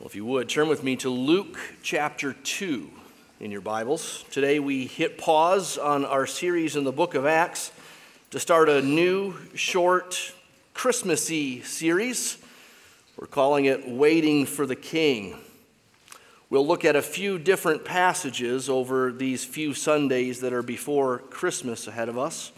Well, 0.00 0.06
if 0.06 0.14
you 0.14 0.24
would, 0.24 0.48
turn 0.48 0.68
with 0.68 0.82
me 0.82 0.96
to 0.96 1.10
Luke 1.10 1.58
chapter 1.82 2.32
2 2.32 2.90
in 3.38 3.50
your 3.50 3.60
Bibles. 3.60 4.24
Today 4.30 4.58
we 4.58 4.86
hit 4.86 5.18
pause 5.18 5.76
on 5.76 6.06
our 6.06 6.26
series 6.26 6.74
in 6.74 6.84
the 6.84 6.90
book 6.90 7.14
of 7.14 7.26
Acts 7.26 7.70
to 8.30 8.40
start 8.40 8.70
a 8.70 8.80
new, 8.80 9.34
short, 9.54 10.32
Christmassy 10.72 11.60
series. 11.60 12.38
We're 13.18 13.26
calling 13.26 13.66
it 13.66 13.90
Waiting 13.90 14.46
for 14.46 14.64
the 14.64 14.74
King. 14.74 15.36
We'll 16.48 16.66
look 16.66 16.86
at 16.86 16.96
a 16.96 17.02
few 17.02 17.38
different 17.38 17.84
passages 17.84 18.70
over 18.70 19.12
these 19.12 19.44
few 19.44 19.74
Sundays 19.74 20.40
that 20.40 20.54
are 20.54 20.62
before 20.62 21.18
Christmas 21.18 21.86
ahead 21.86 22.08
of 22.08 22.16
us. 22.16 22.52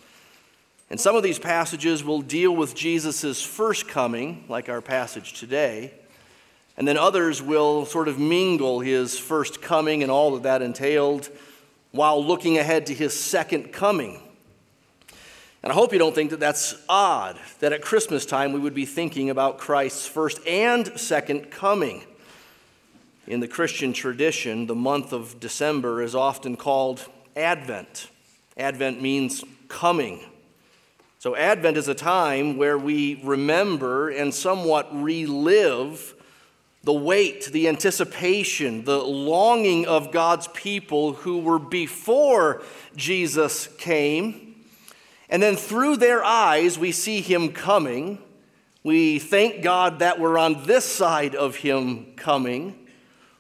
And 0.90 1.00
some 1.00 1.16
of 1.16 1.24
these 1.24 1.40
passages 1.40 2.04
will 2.04 2.22
deal 2.22 2.54
with 2.54 2.77
Jesus' 2.77 3.43
first 3.43 3.88
coming, 3.88 4.45
like 4.48 4.68
our 4.68 4.80
passage 4.80 5.32
today. 5.32 5.93
And 6.77 6.89
then 6.89 6.96
others 6.96 7.43
will 7.43 7.84
sort 7.84 8.09
of 8.09 8.18
mingle 8.18 8.80
his 8.80 9.19
first 9.19 9.60
coming 9.60 10.02
and 10.02 10.10
all 10.10 10.33
that 10.34 10.42
that 10.42 10.62
entailed 10.62 11.29
while 11.91 12.24
looking 12.24 12.59
ahead 12.59 12.87
to 12.87 12.95
his 12.95 13.19
second 13.19 13.73
coming. 13.73 14.20
And 15.62 15.70
I 15.70 15.74
hope 15.74 15.93
you 15.93 15.98
don't 15.98 16.15
think 16.15 16.30
that 16.30 16.41
that's 16.41 16.74
odd, 16.88 17.38
that 17.60 17.73
at 17.73 17.82
Christmas 17.82 18.27
time 18.27 18.52
we 18.52 18.59
would 18.59 18.74
be 18.74 18.87
thinking 18.87 19.30
about 19.30 19.59
Christ's 19.59 20.06
first 20.06 20.45
and 20.46 20.98
second 20.98 21.51
coming. 21.51 22.02
In 23.29 23.38
the 23.38 23.46
Christian 23.46 23.93
tradition, 23.93 24.66
the 24.66 24.74
month 24.74 25.12
of 25.12 25.38
December 25.38 26.02
is 26.02 26.15
often 26.15 26.57
called 26.57 27.07
Advent. 27.37 28.09
Advent 28.57 29.01
means 29.01 29.45
coming. 29.68 30.20
So, 31.20 31.37
Advent 31.37 31.77
is 31.77 31.87
a 31.87 31.95
time 31.95 32.57
where 32.57 32.77
we 32.77 33.20
remember 33.23 34.09
and 34.09 34.34
somewhat 34.34 34.88
relive 34.93 36.15
the 36.84 36.92
wait, 36.92 37.46
the 37.46 37.68
anticipation, 37.68 38.84
the 38.84 38.98
longing 38.98 39.86
of 39.86 40.10
God's 40.10 40.48
people 40.48 41.12
who 41.12 41.38
were 41.38 41.60
before 41.60 42.62
Jesus 42.96 43.68
came. 43.79 44.65
And 45.29 45.42
then 45.42 45.57
through 45.57 45.98
their 45.98 46.24
eyes, 46.24 46.79
we 46.79 46.90
see 46.90 47.20
him 47.20 47.52
coming. 47.52 48.18
We 48.82 49.20
thank 49.20 49.62
God 49.62 50.01
that 50.01 50.18
we're 50.18 50.38
on 50.38 50.65
this 50.65 50.84
side 50.84 51.37
of 51.37 51.57
him 51.57 52.15
coming. 52.16 52.88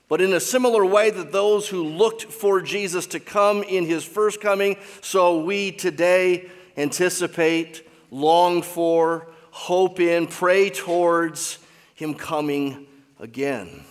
But 0.08 0.20
in 0.20 0.32
a 0.34 0.40
similar 0.40 0.84
way 0.84 1.10
that 1.10 1.32
those 1.32 1.68
who 1.68 1.82
looked 1.82 2.24
for 2.24 2.60
Jesus 2.60 3.06
to 3.08 3.20
come 3.20 3.64
in 3.64 3.86
his 3.86 4.04
first 4.04 4.40
coming, 4.40 4.76
so 5.00 5.42
we 5.42 5.72
today 5.72 6.48
anticipate, 6.76 7.88
long 8.10 8.62
for, 8.62 9.26
hope 9.50 9.98
in, 9.98 10.28
pray 10.28 10.70
towards 10.70 11.58
him 11.94 12.14
coming 12.14 12.86
again. 13.22 13.84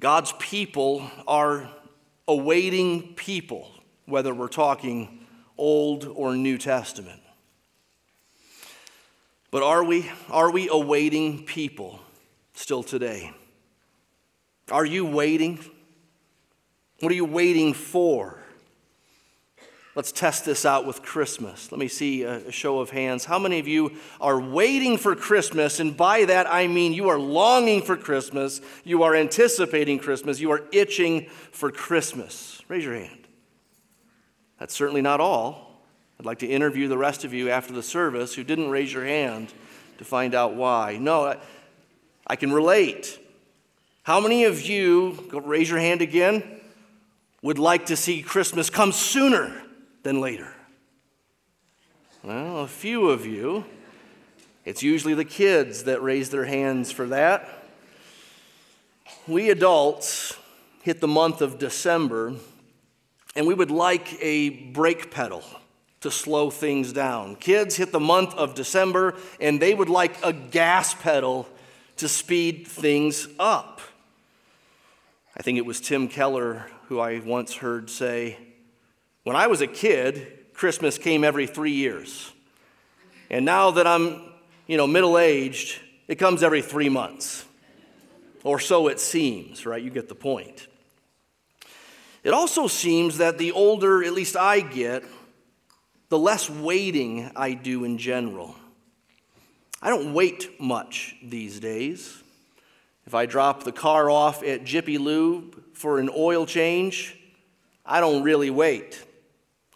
God's 0.00 0.32
people 0.38 1.08
are 1.28 1.68
awaiting 2.26 3.14
people, 3.14 3.70
whether 4.06 4.34
we're 4.34 4.48
talking 4.48 5.26
Old 5.58 6.06
or 6.06 6.34
New 6.34 6.56
Testament. 6.56 7.20
But 9.50 9.62
are 9.62 9.84
we, 9.84 10.10
are 10.30 10.50
we 10.50 10.70
awaiting 10.70 11.44
people 11.44 12.00
still 12.54 12.82
today? 12.82 13.30
Are 14.70 14.86
you 14.86 15.04
waiting? 15.04 15.62
What 17.00 17.12
are 17.12 17.14
you 17.14 17.26
waiting 17.26 17.74
for? 17.74 18.41
Let's 19.94 20.10
test 20.10 20.46
this 20.46 20.64
out 20.64 20.86
with 20.86 21.02
Christmas. 21.02 21.70
Let 21.70 21.78
me 21.78 21.86
see 21.86 22.22
a 22.22 22.50
show 22.50 22.80
of 22.80 22.88
hands. 22.88 23.26
How 23.26 23.38
many 23.38 23.58
of 23.58 23.68
you 23.68 23.92
are 24.22 24.40
waiting 24.40 24.96
for 24.96 25.14
Christmas? 25.14 25.80
And 25.80 25.94
by 25.94 26.24
that, 26.24 26.46
I 26.50 26.66
mean 26.66 26.94
you 26.94 27.10
are 27.10 27.18
longing 27.18 27.82
for 27.82 27.96
Christmas, 27.98 28.62
you 28.84 29.02
are 29.02 29.14
anticipating 29.14 29.98
Christmas, 29.98 30.40
you 30.40 30.50
are 30.50 30.62
itching 30.72 31.26
for 31.50 31.70
Christmas. 31.70 32.62
Raise 32.68 32.84
your 32.84 32.94
hand. 32.94 33.28
That's 34.58 34.72
certainly 34.72 35.02
not 35.02 35.20
all. 35.20 35.82
I'd 36.18 36.24
like 36.24 36.38
to 36.38 36.46
interview 36.46 36.88
the 36.88 36.96
rest 36.96 37.24
of 37.24 37.34
you 37.34 37.50
after 37.50 37.74
the 37.74 37.82
service 37.82 38.34
who 38.34 38.44
didn't 38.44 38.70
raise 38.70 38.92
your 38.92 39.04
hand 39.04 39.52
to 39.98 40.04
find 40.04 40.34
out 40.34 40.54
why. 40.54 40.96
No, 40.98 41.36
I, 42.26 42.36
can 42.36 42.50
relate. 42.50 43.18
How 44.04 44.20
many 44.20 44.44
of 44.44 44.62
you, 44.62 45.28
raise 45.32 45.68
your 45.68 45.80
hand 45.80 46.00
again, 46.00 46.60
would 47.42 47.58
like 47.58 47.86
to 47.86 47.96
see 47.96 48.22
Christmas 48.22 48.70
come 48.70 48.92
sooner? 48.92 49.61
Than 50.02 50.20
later? 50.20 50.52
Well, 52.22 52.58
a 52.58 52.68
few 52.68 53.08
of 53.08 53.26
you. 53.26 53.64
It's 54.64 54.82
usually 54.82 55.14
the 55.14 55.24
kids 55.24 55.84
that 55.84 56.02
raise 56.02 56.30
their 56.30 56.44
hands 56.44 56.92
for 56.92 57.06
that. 57.06 57.48
We 59.26 59.50
adults 59.50 60.36
hit 60.82 61.00
the 61.00 61.08
month 61.08 61.40
of 61.40 61.58
December, 61.58 62.34
and 63.34 63.46
we 63.46 63.54
would 63.54 63.70
like 63.70 64.16
a 64.20 64.50
brake 64.50 65.10
pedal 65.10 65.42
to 66.00 66.10
slow 66.10 66.50
things 66.50 66.92
down. 66.92 67.36
Kids 67.36 67.76
hit 67.76 67.92
the 67.92 68.00
month 68.00 68.34
of 68.34 68.54
December, 68.54 69.14
and 69.40 69.60
they 69.60 69.74
would 69.74 69.88
like 69.88 70.24
a 70.24 70.32
gas 70.32 70.94
pedal 70.94 71.48
to 71.96 72.08
speed 72.08 72.66
things 72.66 73.28
up. 73.38 73.80
I 75.36 75.42
think 75.42 75.58
it 75.58 75.66
was 75.66 75.80
Tim 75.80 76.08
Keller 76.08 76.66
who 76.88 77.00
I 77.00 77.20
once 77.20 77.56
heard 77.56 77.88
say, 77.88 78.36
when 79.24 79.36
I 79.36 79.46
was 79.46 79.60
a 79.60 79.66
kid, 79.66 80.52
Christmas 80.52 80.98
came 80.98 81.24
every 81.24 81.46
three 81.46 81.72
years. 81.72 82.32
And 83.30 83.44
now 83.44 83.72
that 83.72 83.86
I'm, 83.86 84.22
you 84.66 84.76
know, 84.76 84.86
middle 84.86 85.18
aged, 85.18 85.80
it 86.08 86.16
comes 86.16 86.42
every 86.42 86.62
three 86.62 86.88
months. 86.88 87.44
Or 88.44 88.58
so 88.58 88.88
it 88.88 88.98
seems, 88.98 89.64
right? 89.64 89.82
You 89.82 89.90
get 89.90 90.08
the 90.08 90.14
point. 90.14 90.66
It 92.24 92.34
also 92.34 92.66
seems 92.66 93.18
that 93.18 93.38
the 93.38 93.52
older, 93.52 94.04
at 94.04 94.12
least 94.12 94.36
I 94.36 94.60
get, 94.60 95.04
the 96.08 96.18
less 96.18 96.50
waiting 96.50 97.30
I 97.34 97.54
do 97.54 97.84
in 97.84 97.98
general. 97.98 98.54
I 99.80 99.88
don't 99.88 100.14
wait 100.14 100.60
much 100.60 101.16
these 101.22 101.58
days. 101.58 102.22
If 103.06 103.14
I 103.14 103.26
drop 103.26 103.64
the 103.64 103.72
car 103.72 104.10
off 104.10 104.42
at 104.44 104.64
Jiffy 104.64 104.98
Lube 104.98 105.60
for 105.74 105.98
an 105.98 106.10
oil 106.14 106.46
change, 106.46 107.16
I 107.84 107.98
don't 108.00 108.22
really 108.22 108.50
wait. 108.50 109.02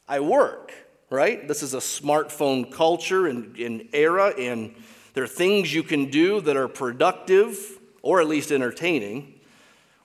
I 0.09 0.21
work, 0.21 0.73
right? 1.11 1.47
This 1.47 1.63
is 1.63 1.75
a 1.75 1.79
smartphone 1.79 2.71
culture 2.71 3.27
and, 3.27 3.57
and 3.57 3.89
era, 3.93 4.33
and 4.39 4.75
there 5.15 5.25
are 5.25 5.29
things 5.29 5.73
you 5.73 5.83
can 5.83 6.11
do 6.11 6.41
that 6.43 6.57
are 6.57 6.69
productive 6.69 7.79
or 8.03 8.21
at 8.21 8.29
least 8.29 8.53
entertaining. 8.53 9.35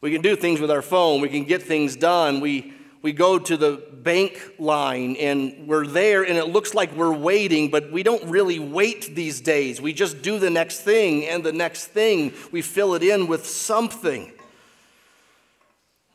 We 0.02 0.12
can 0.12 0.22
do 0.22 0.36
things 0.36 0.60
with 0.60 0.72
our 0.72 0.82
phone, 0.82 1.22
we 1.22 1.30
can 1.30 1.44
get 1.44 1.62
things 1.62 1.96
done. 1.96 2.40
We, 2.40 2.74
we 3.04 3.14
go 3.14 3.38
to 3.38 3.58
the 3.58 3.84
bank 3.94 4.54
line 4.58 5.16
and 5.18 5.68
we're 5.68 5.86
there 5.86 6.24
and 6.24 6.38
it 6.38 6.48
looks 6.48 6.74
like 6.74 6.96
we're 6.96 7.14
waiting, 7.14 7.70
but 7.70 7.92
we 7.92 8.02
don't 8.02 8.24
really 8.26 8.60
wait 8.60 9.16
these 9.16 9.42
days. 9.42 9.80
We 9.82 9.94
just 9.94 10.22
do 10.22 10.40
the 10.40 10.50
next 10.50 10.82
thing 10.82 11.26
and 11.28 11.44
the 11.44 11.52
next 11.52 11.88
thing. 11.88 12.34
We 12.52 12.62
fill 12.62 12.96
it 12.96 13.04
in 13.04 13.28
with 13.28 13.46
something. 13.46 14.32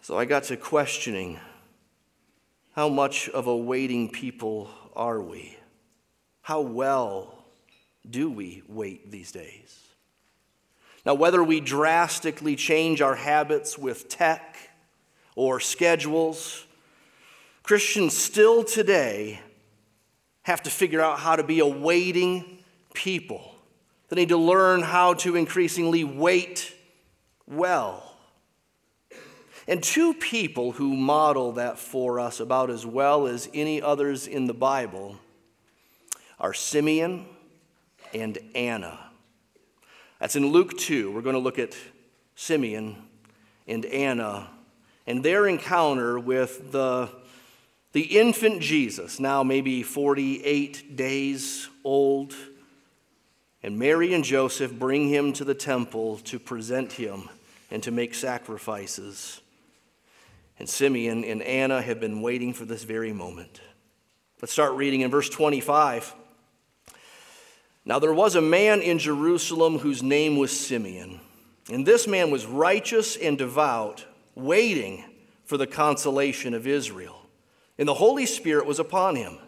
So 0.02 0.18
I 0.18 0.24
got 0.24 0.44
to 0.44 0.56
questioning 0.56 1.38
how 2.76 2.90
much 2.90 3.30
of 3.30 3.46
a 3.46 3.56
waiting 3.56 4.10
people 4.10 4.68
are 4.94 5.18
we? 5.18 5.56
How 6.42 6.60
well 6.60 7.42
do 8.08 8.30
we 8.30 8.62
wait 8.68 9.10
these 9.10 9.32
days? 9.32 9.80
Now, 11.06 11.14
whether 11.14 11.42
we 11.42 11.60
drastically 11.60 12.54
change 12.54 13.00
our 13.00 13.14
habits 13.14 13.78
with 13.78 14.10
tech 14.10 14.58
or 15.34 15.58
schedules, 15.58 16.66
Christians 17.62 18.14
still 18.14 18.62
today 18.62 19.40
have 20.42 20.62
to 20.64 20.70
figure 20.70 21.00
out 21.00 21.18
how 21.18 21.34
to 21.34 21.42
be 21.42 21.60
a 21.60 21.66
waiting 21.66 22.58
people. 22.92 23.54
They 24.10 24.16
need 24.16 24.28
to 24.28 24.36
learn 24.36 24.82
how 24.82 25.14
to 25.14 25.34
increasingly 25.34 26.04
wait 26.04 26.74
well. 27.46 28.05
And 29.68 29.82
two 29.82 30.14
people 30.14 30.72
who 30.72 30.94
model 30.94 31.52
that 31.52 31.78
for 31.78 32.20
us 32.20 32.38
about 32.38 32.70
as 32.70 32.86
well 32.86 33.26
as 33.26 33.48
any 33.52 33.82
others 33.82 34.26
in 34.26 34.46
the 34.46 34.54
Bible 34.54 35.16
are 36.38 36.54
Simeon 36.54 37.26
and 38.14 38.38
Anna. 38.54 38.98
That's 40.20 40.36
in 40.36 40.46
Luke 40.46 40.78
2. 40.78 41.10
We're 41.10 41.22
going 41.22 41.34
to 41.34 41.40
look 41.40 41.58
at 41.58 41.76
Simeon 42.36 42.96
and 43.66 43.84
Anna 43.86 44.50
and 45.06 45.24
their 45.24 45.46
encounter 45.46 46.18
with 46.18 46.72
the, 46.72 47.08
the 47.92 48.18
infant 48.18 48.60
Jesus, 48.60 49.20
now 49.20 49.42
maybe 49.42 49.82
48 49.82 50.96
days 50.96 51.68
old. 51.84 52.34
And 53.62 53.78
Mary 53.78 54.14
and 54.14 54.24
Joseph 54.24 54.72
bring 54.72 55.08
him 55.08 55.32
to 55.34 55.44
the 55.44 55.54
temple 55.54 56.18
to 56.18 56.38
present 56.38 56.92
him 56.92 57.28
and 57.70 57.82
to 57.82 57.90
make 57.90 58.14
sacrifices. 58.14 59.40
And 60.58 60.68
Simeon 60.68 61.24
and 61.24 61.42
Anna 61.42 61.82
have 61.82 62.00
been 62.00 62.22
waiting 62.22 62.52
for 62.52 62.64
this 62.64 62.82
very 62.82 63.12
moment. 63.12 63.60
Let's 64.40 64.52
start 64.52 64.74
reading 64.74 65.02
in 65.02 65.10
verse 65.10 65.28
25. 65.28 66.14
Now 67.84 67.98
there 67.98 68.12
was 68.12 68.34
a 68.34 68.40
man 68.40 68.80
in 68.80 68.98
Jerusalem 68.98 69.78
whose 69.78 70.02
name 70.02 70.36
was 70.36 70.58
Simeon. 70.58 71.20
And 71.70 71.86
this 71.86 72.06
man 72.06 72.30
was 72.30 72.46
righteous 72.46 73.16
and 73.16 73.36
devout, 73.36 74.04
waiting 74.34 75.04
for 75.44 75.56
the 75.56 75.66
consolation 75.66 76.54
of 76.54 76.66
Israel. 76.66 77.26
And 77.78 77.88
the 77.88 77.94
Holy 77.94 78.26
Spirit 78.26 78.66
was 78.66 78.78
upon 78.78 79.16
him. 79.16 79.38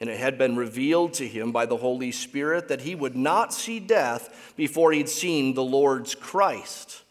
And 0.00 0.08
it 0.08 0.20
had 0.20 0.38
been 0.38 0.56
revealed 0.56 1.14
to 1.14 1.26
him 1.26 1.50
by 1.50 1.66
the 1.66 1.76
Holy 1.76 2.12
Spirit 2.12 2.68
that 2.68 2.82
he 2.82 2.94
would 2.94 3.16
not 3.16 3.52
see 3.52 3.80
death 3.80 4.52
before 4.56 4.92
he'd 4.92 5.08
seen 5.08 5.54
the 5.54 5.64
Lord's 5.64 6.14
Christ. 6.14 7.02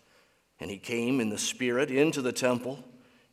And 0.60 0.72
he 0.72 0.78
came 0.78 1.20
in 1.20 1.30
the 1.30 1.38
Spirit 1.38 1.92
into 1.92 2.22
the 2.22 2.32
temple. 2.32 2.84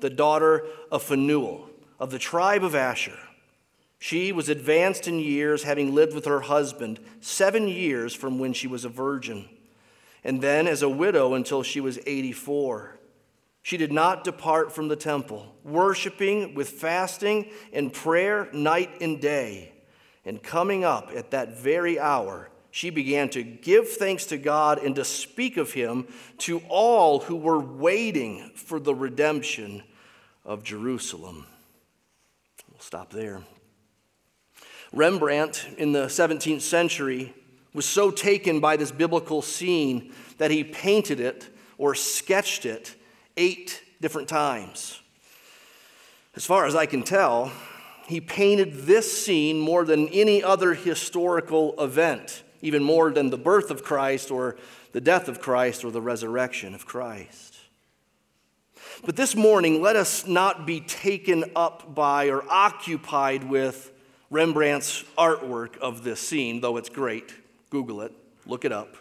the 0.00 0.10
daughter 0.10 0.66
of 0.90 1.02
Phanuel, 1.02 1.68
of 1.98 2.10
the 2.10 2.18
tribe 2.18 2.64
of 2.64 2.74
Asher. 2.74 3.18
She 3.98 4.30
was 4.30 4.48
advanced 4.48 5.08
in 5.08 5.18
years, 5.18 5.62
having 5.62 5.94
lived 5.94 6.14
with 6.14 6.26
her 6.26 6.40
husband 6.40 7.00
seven 7.20 7.66
years 7.66 8.14
from 8.14 8.38
when 8.38 8.52
she 8.52 8.66
was 8.66 8.84
a 8.84 8.90
virgin 8.90 9.48
and 10.26 10.42
then 10.42 10.66
as 10.66 10.82
a 10.82 10.88
widow 10.88 11.34
until 11.34 11.62
she 11.62 11.80
was 11.80 12.00
84. 12.04 12.98
She 13.62 13.76
did 13.76 13.92
not 13.92 14.24
depart 14.24 14.72
from 14.72 14.88
the 14.88 14.96
temple, 14.96 15.54
worshiping 15.62 16.52
with 16.54 16.68
fasting 16.68 17.52
and 17.72 17.92
prayer 17.92 18.48
night 18.52 19.00
and 19.00 19.20
day. 19.20 19.72
And 20.24 20.42
coming 20.42 20.84
up 20.84 21.12
at 21.14 21.30
that 21.30 21.56
very 21.56 22.00
hour, 22.00 22.50
she 22.76 22.90
began 22.90 23.30
to 23.30 23.42
give 23.42 23.88
thanks 23.88 24.26
to 24.26 24.36
God 24.36 24.84
and 24.84 24.94
to 24.96 25.02
speak 25.02 25.56
of 25.56 25.72
him 25.72 26.06
to 26.36 26.60
all 26.68 27.20
who 27.20 27.34
were 27.34 27.58
waiting 27.58 28.50
for 28.54 28.78
the 28.78 28.94
redemption 28.94 29.82
of 30.44 30.62
Jerusalem. 30.62 31.46
We'll 32.70 32.80
stop 32.80 33.08
there. 33.08 33.40
Rembrandt 34.92 35.66
in 35.78 35.92
the 35.92 36.04
17th 36.04 36.60
century 36.60 37.32
was 37.72 37.86
so 37.86 38.10
taken 38.10 38.60
by 38.60 38.76
this 38.76 38.92
biblical 38.92 39.40
scene 39.40 40.12
that 40.36 40.50
he 40.50 40.62
painted 40.62 41.18
it 41.18 41.48
or 41.78 41.94
sketched 41.94 42.66
it 42.66 42.94
eight 43.38 43.82
different 44.02 44.28
times. 44.28 45.00
As 46.34 46.44
far 46.44 46.66
as 46.66 46.74
I 46.74 46.84
can 46.84 47.04
tell, 47.04 47.50
he 48.06 48.20
painted 48.20 48.82
this 48.82 49.24
scene 49.24 49.58
more 49.58 49.86
than 49.86 50.08
any 50.08 50.42
other 50.42 50.74
historical 50.74 51.74
event, 51.82 52.42
even 52.62 52.82
more 52.82 53.10
than 53.10 53.30
the 53.30 53.38
birth 53.38 53.70
of 53.70 53.82
Christ 53.82 54.30
or 54.30 54.56
the 54.92 55.00
death 55.00 55.28
of 55.28 55.40
Christ 55.40 55.84
or 55.84 55.90
the 55.90 56.00
resurrection 56.00 56.74
of 56.74 56.86
Christ. 56.86 57.56
But 59.04 59.16
this 59.16 59.36
morning, 59.36 59.82
let 59.82 59.96
us 59.96 60.26
not 60.26 60.66
be 60.66 60.80
taken 60.80 61.44
up 61.54 61.94
by 61.94 62.28
or 62.30 62.42
occupied 62.50 63.44
with 63.44 63.92
Rembrandt's 64.30 65.04
artwork 65.18 65.76
of 65.78 66.02
this 66.02 66.20
scene, 66.20 66.60
though 66.60 66.76
it's 66.76 66.88
great. 66.88 67.32
Google 67.70 68.00
it, 68.00 68.12
look 68.46 68.64
it 68.64 68.72
up. 68.72 68.96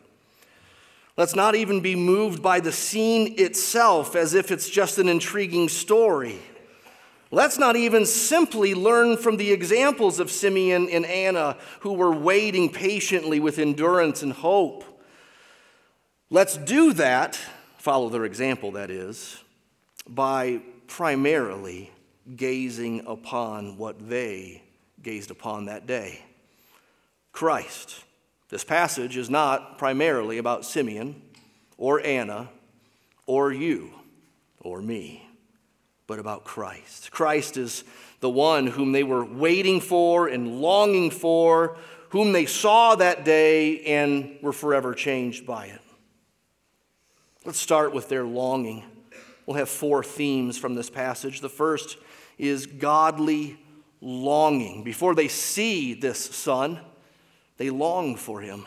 Let's 1.18 1.36
not 1.36 1.56
even 1.56 1.80
be 1.80 1.96
moved 1.96 2.44
by 2.44 2.60
the 2.60 2.74
scene 2.74 3.36
itself 3.38 4.16
as 4.16 4.34
if 4.34 4.51
it's 4.51 4.69
just 4.69 5.00
an 5.00 5.08
intriguing 5.08 5.69
story. 5.69 6.40
Let's 7.36 7.60
not 7.60 7.76
even 7.76 8.06
simply 8.06 8.74
learn 8.74 9.18
from 9.18 9.36
the 9.36 9.52
examples 9.52 10.22
of 10.22 10.32
Simeon 10.32 10.88
and 10.90 11.06
Anna 11.06 11.58
who 11.82 11.92
were 11.92 12.14
waiting 12.14 12.70
patiently 12.72 13.42
with 13.42 13.60
endurance 13.60 14.24
and 14.24 14.32
hope. 14.32 14.86
Let's 16.30 16.56
do 16.56 16.94
that, 16.94 17.38
follow 17.78 18.08
their 18.08 18.24
example, 18.24 18.72
that 18.72 18.90
is, 18.90 19.44
by 20.08 20.62
primarily 20.88 21.92
gazing 22.38 23.06
upon 23.06 23.78
what 23.78 24.08
they 24.08 24.64
gazed 25.04 25.30
upon 25.30 25.66
that 25.66 25.86
day 25.86 26.24
Christ. 27.34 28.06
This 28.48 28.64
passage 28.64 29.18
is 29.18 29.30
not 29.30 29.78
primarily 29.78 30.38
about 30.38 30.64
Simeon 30.64 31.22
or 31.78 32.00
Anna 32.00 32.48
or 33.26 33.52
you 33.52 33.92
or 34.62 34.82
me, 34.82 35.25
but 36.07 36.19
about 36.19 36.44
Christ. 36.44 37.12
Christ 37.12 37.57
is 37.57 37.84
the 38.19 38.30
one 38.30 38.68
whom 38.68 38.92
they 38.92 39.04
were 39.04 39.25
waiting 39.25 39.81
for 39.81 40.28
and 40.28 40.62
longing 40.62 41.12
for, 41.12 41.78
whom 42.10 42.31
they 42.31 42.46
saw 42.46 42.96
that 42.96 43.25
day 43.25 43.81
and 43.81 44.38
were 44.42 44.54
forever 44.54 44.94
changed 44.94 45.46
by 45.46 45.68
it. 45.68 45.81
Let's 47.46 47.60
start 47.60 47.94
with 47.94 48.10
their 48.10 48.24
longing. 48.24 48.84
We'll 49.46 49.57
have 49.57 49.69
four 49.69 50.04
themes 50.04 50.57
from 50.57 50.75
this 50.75 50.90
passage. 50.90 51.42
The 51.42 51.50
first 51.50 51.98
is 52.38 52.66
godly 52.66 53.60
longing. 54.01 54.84
Before 54.84 55.13
they 55.13 55.28
see 55.28 55.94
this 55.94 56.19
son, 56.19 56.80
they 57.58 57.69
long 57.69 58.16
for 58.16 58.42
him. 58.42 58.66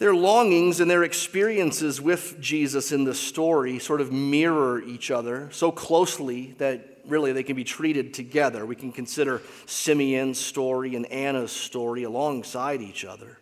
Their 0.00 0.14
longings 0.14 0.80
and 0.80 0.90
their 0.90 1.02
experiences 1.02 2.00
with 2.00 2.40
Jesus 2.40 2.90
in 2.90 3.04
the 3.04 3.14
story 3.14 3.78
sort 3.78 4.00
of 4.00 4.10
mirror 4.10 4.80
each 4.80 5.10
other 5.10 5.50
so 5.52 5.70
closely 5.70 6.54
that 6.56 7.02
really 7.06 7.32
they 7.32 7.42
can 7.42 7.54
be 7.54 7.64
treated 7.64 8.14
together. 8.14 8.64
We 8.64 8.76
can 8.76 8.92
consider 8.92 9.42
Simeon's 9.66 10.40
story 10.40 10.96
and 10.96 11.04
Anna's 11.12 11.52
story 11.52 12.04
alongside 12.04 12.80
each 12.80 13.04
other. 13.04 13.40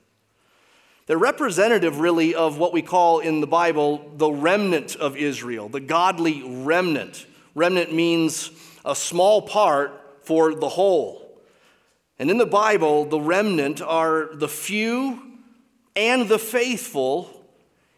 They're 1.06 1.16
representative, 1.16 2.00
really, 2.00 2.34
of 2.34 2.58
what 2.58 2.72
we 2.72 2.82
call 2.82 3.20
in 3.20 3.40
the 3.40 3.46
Bible 3.46 4.10
the 4.16 4.32
remnant 4.32 4.96
of 4.96 5.16
Israel, 5.16 5.68
the 5.68 5.78
godly 5.78 6.42
remnant. 6.44 7.24
Remnant 7.54 7.94
means 7.94 8.50
a 8.84 8.96
small 8.96 9.42
part 9.42 9.92
for 10.24 10.56
the 10.56 10.68
whole. 10.68 11.40
And 12.18 12.32
in 12.32 12.36
the 12.36 12.46
Bible, 12.46 13.04
the 13.04 13.20
remnant 13.20 13.80
are 13.80 14.30
the 14.34 14.48
few 14.48 15.27
and 15.98 16.28
the 16.28 16.38
faithful 16.38 17.28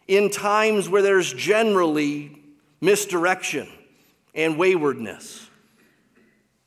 in 0.08 0.30
times 0.30 0.88
where 0.88 1.02
there's 1.02 1.32
generally 1.34 2.42
misdirection 2.80 3.68
and 4.34 4.56
waywardness. 4.56 5.48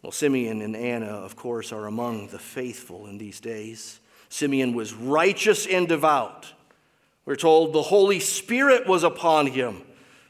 Well, 0.04 0.12
Simeon 0.12 0.62
and 0.62 0.76
Anna, 0.76 1.08
of 1.08 1.36
course, 1.36 1.72
are 1.72 1.88
among 1.88 2.28
the 2.28 2.38
faithful 2.38 3.08
in 3.08 3.18
these 3.18 3.40
days. 3.40 4.00
Simeon 4.30 4.74
was 4.74 4.94
righteous 4.94 5.66
and 5.66 5.88
devout. 5.88 6.54
We're 7.26 7.36
told 7.36 7.74
the 7.74 7.82
Holy 7.82 8.20
Spirit 8.20 8.86
was 8.86 9.04
upon 9.04 9.48
him 9.48 9.82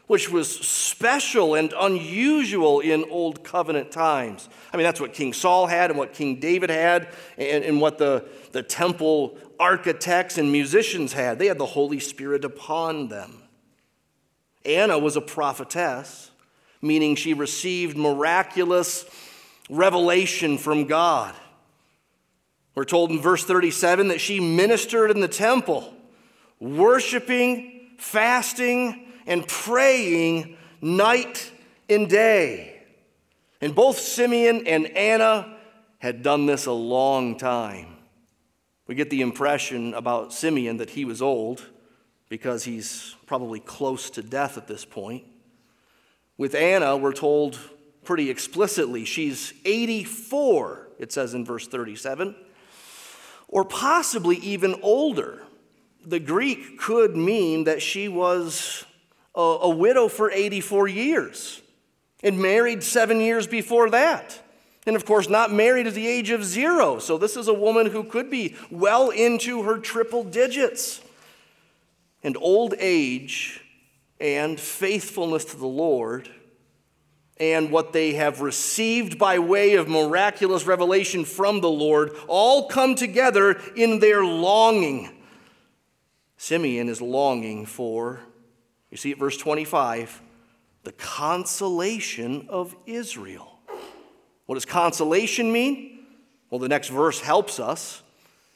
which 0.08 0.30
was 0.30 0.50
special 0.60 1.56
and 1.56 1.74
unusual 1.80 2.82
in 2.82 3.06
Old 3.10 3.44
Covenant 3.44 3.92
times. 3.92 4.50
I 4.72 4.78
mean, 4.78 4.84
that's 4.84 5.00
what 5.00 5.14
King 5.14 5.34
Saul 5.34 5.66
had 5.66 5.90
and 5.92 5.98
what 5.98 6.14
King 6.14 6.40
David 6.40 6.70
had 6.70 7.08
and, 7.38 7.64
and 7.64 7.82
what 7.82 7.98
the, 7.98 8.26
the 8.54 8.64
temple 8.64 9.38
architects 9.60 10.38
and 10.38 10.52
musicians 10.52 11.14
had. 11.14 11.40
They 11.40 11.48
had 11.48 11.58
the 11.58 11.66
Holy 11.66 12.00
Spirit 12.00 12.46
upon 12.46 13.10
them. 13.10 13.42
Anna 14.64 14.98
was 14.98 15.18
a 15.18 15.22
prophetess, 15.22 16.32
meaning 16.82 17.16
she 17.16 17.34
received 17.34 17.98
miraculous 17.98 19.06
revelation 19.70 20.58
from 20.58 20.86
God. 20.86 21.36
We're 22.76 22.86
told 22.86 23.12
in 23.12 23.20
verse 23.20 23.44
37 23.44 24.08
that 24.08 24.22
she 24.22 24.40
ministered 24.40 25.12
in 25.12 25.20
the 25.20 25.28
temple, 25.28 25.94
worshiping, 26.60 27.82
fasting, 27.98 29.12
and 29.26 29.48
praying 29.48 30.58
night 30.82 31.52
and 31.90 32.10
day. 32.10 32.82
And 33.62 33.74
both 33.74 34.00
Simeon 34.00 34.68
and 34.68 34.88
Anna 34.88 35.58
had 36.00 36.22
done 36.22 36.46
this 36.46 36.66
a 36.66 36.72
long 36.72 37.38
time. 37.38 37.93
We 38.86 38.96
get 38.96 39.10
the 39.10 39.22
impression 39.22 39.94
about 39.94 40.34
Simeon 40.34 40.78
that 40.78 40.92
he 40.92 41.06
was 41.06 41.22
old 41.22 41.70
because 42.30 42.64
he's 42.64 43.16
probably 43.26 43.60
close 43.60 44.10
to 44.12 44.22
death 44.22 44.58
at 44.58 44.68
this 44.68 44.84
point. 44.84 45.24
With 46.38 46.56
Anna, 46.56 46.98
we're 46.98 47.14
told 47.14 47.58
pretty 48.04 48.30
explicitly 48.30 49.06
she's 49.06 49.54
84, 49.66 50.88
it 51.00 51.12
says 51.14 51.34
in 51.34 51.46
verse 51.46 51.68
37, 51.68 52.36
or 53.48 53.64
possibly 53.64 54.38
even 54.38 54.76
older. 54.82 55.44
The 56.06 56.20
Greek 56.20 56.78
could 56.80 57.16
mean 57.16 57.64
that 57.64 57.82
she 57.82 58.10
was 58.10 58.84
a, 59.36 59.42
a 59.42 59.70
widow 59.70 60.10
for 60.10 60.30
84 60.30 60.90
years 60.90 61.62
and 62.22 62.40
married 62.40 62.84
seven 62.84 63.22
years 63.22 63.48
before 63.48 63.90
that. 63.92 64.40
And 64.86 64.96
of 64.96 65.06
course, 65.06 65.30
not 65.30 65.52
married 65.52 65.88
at 65.88 65.94
the 65.94 66.08
age 66.08 66.30
of 66.30 66.44
zero. 66.44 67.00
So, 67.00 67.18
this 67.18 67.38
is 67.38 67.48
a 67.48 67.54
woman 67.54 67.88
who 67.88 68.04
could 68.04 68.30
be 68.30 68.56
well 68.70 69.10
into 69.10 69.64
her 69.64 69.78
triple 69.78 70.24
digits. 70.24 71.02
And 72.22 72.38
old 72.40 72.74
age 72.80 73.62
and 74.20 74.60
faithfulness 74.60 75.46
to 75.46 75.58
the 75.58 75.68
Lord 75.68 76.30
and 77.38 77.72
what 77.72 77.94
they 77.94 78.14
have 78.14 78.42
received 78.42 79.18
by 79.18 79.40
way 79.40 79.76
of 79.76 79.88
miraculous 79.88 80.66
revelation 80.66 81.26
from 81.26 81.62
the 81.62 81.70
Lord 81.70 82.16
all 82.28 82.68
come 82.68 82.96
together 82.96 83.60
in 83.76 84.00
their 84.00 84.24
longing. 84.24 85.10
Simeon 86.38 86.90
is 86.90 87.02
longing 87.02 87.66
for, 87.66 88.20
you 88.92 88.98
see 88.98 89.12
at 89.12 89.18
verse 89.18 89.38
25, 89.38 90.22
the 90.84 90.92
consolation 90.92 92.48
of 92.50 92.76
Israel. 92.86 93.53
What 94.46 94.56
does 94.56 94.66
consolation 94.66 95.52
mean? 95.52 96.06
Well, 96.50 96.60
the 96.60 96.70
next 96.70 96.90
verse 96.90 97.20
helps 97.20 97.60
us. 97.60 98.04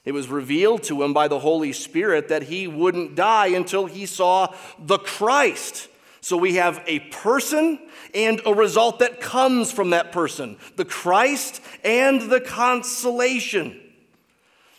It 0.05 0.13
was 0.13 0.29
revealed 0.29 0.83
to 0.83 1.03
him 1.03 1.13
by 1.13 1.27
the 1.27 1.39
Holy 1.39 1.73
Spirit 1.73 2.29
that 2.29 2.43
he 2.43 2.67
wouldn't 2.67 3.15
die 3.15 3.47
until 3.47 3.87
he 3.87 4.05
saw 4.05 4.53
the 4.79 4.99
Christ. 4.99 5.89
So 6.21 6.37
we 6.37 6.55
have 6.55 6.83
a 6.87 6.99
person 6.99 7.79
and 8.13 8.41
a 8.45 8.53
result 8.53 8.99
that 8.99 9.19
comes 9.19 9.71
from 9.71 9.89
that 9.91 10.11
person 10.11 10.57
the 10.75 10.85
Christ 10.85 11.61
and 11.83 12.21
the 12.29 12.39
consolation. 12.39 13.81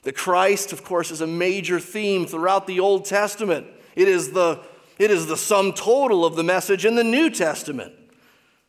The 0.03 0.13
Christ, 0.13 0.73
of 0.73 0.85
course, 0.85 1.11
is 1.11 1.21
a 1.21 1.27
major 1.27 1.81
theme 1.81 2.27
throughout 2.27 2.67
the 2.67 2.81
Old 2.81 3.05
Testament. 3.05 3.67
It 3.97 4.09
is 4.09 4.33
the, 4.33 4.61
it 4.99 5.11
is 5.11 5.27
the 5.27 5.37
sum 5.37 5.73
total 5.73 6.25
of 6.25 6.37
the 6.37 6.45
message 6.45 6.87
in 6.87 6.95
the 6.95 7.05
New 7.05 7.31
Testament. 7.31 7.93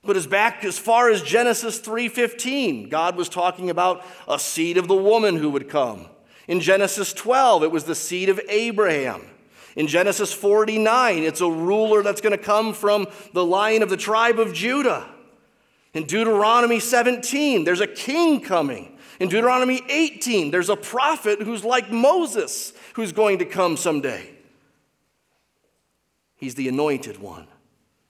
But 0.04 0.16
as 0.16 0.28
back 0.28 0.64
as 0.64 0.80
far 0.80 1.10
as 1.10 1.22
Genesis 1.22 1.80
3:15, 1.80 2.90
God 2.90 3.16
was 3.16 3.28
talking 3.28 3.70
about 3.70 4.06
a 4.28 4.40
seed 4.40 4.78
of 4.78 4.88
the 4.88 4.96
woman 4.96 5.38
who 5.38 5.50
would 5.50 5.70
come. 5.70 6.08
In 6.48 6.62
Genesis 6.62 7.14
12, 7.14 7.64
it 7.64 7.72
was 7.72 7.84
the 7.84 7.96
seed 7.96 8.30
of 8.30 8.40
Abraham. 8.50 9.28
In 9.76 9.88
Genesis 9.88 10.34
49, 10.34 11.24
it's 11.24 11.42
a 11.42 11.50
ruler 11.50 12.02
that's 12.02 12.22
going 12.22 12.38
to 12.38 12.44
come 12.44 12.74
from 12.74 13.08
the 13.34 13.46
line 13.46 13.84
of 13.84 13.90
the 13.90 13.98
tribe 13.98 14.40
of 14.40 14.54
Judah. 14.54 15.08
In 15.94 16.06
Deuteronomy 16.06 16.80
17, 16.80 17.66
there's 17.66 17.82
a 17.82 17.88
king 17.88 18.42
coming. 18.42 18.98
In 19.20 19.28
Deuteronomy 19.30 19.82
18, 19.90 20.50
there's 20.50 20.70
a 20.70 20.76
prophet 20.76 21.42
who's 21.42 21.64
like 21.64 21.92
Moses 21.92 22.74
who's 22.94 23.12
going 23.12 23.40
to 23.40 23.46
come 23.46 23.78
someday. 23.78 24.30
He's 26.36 26.56
the 26.56 26.70
anointed 26.70 27.20
one, 27.20 27.48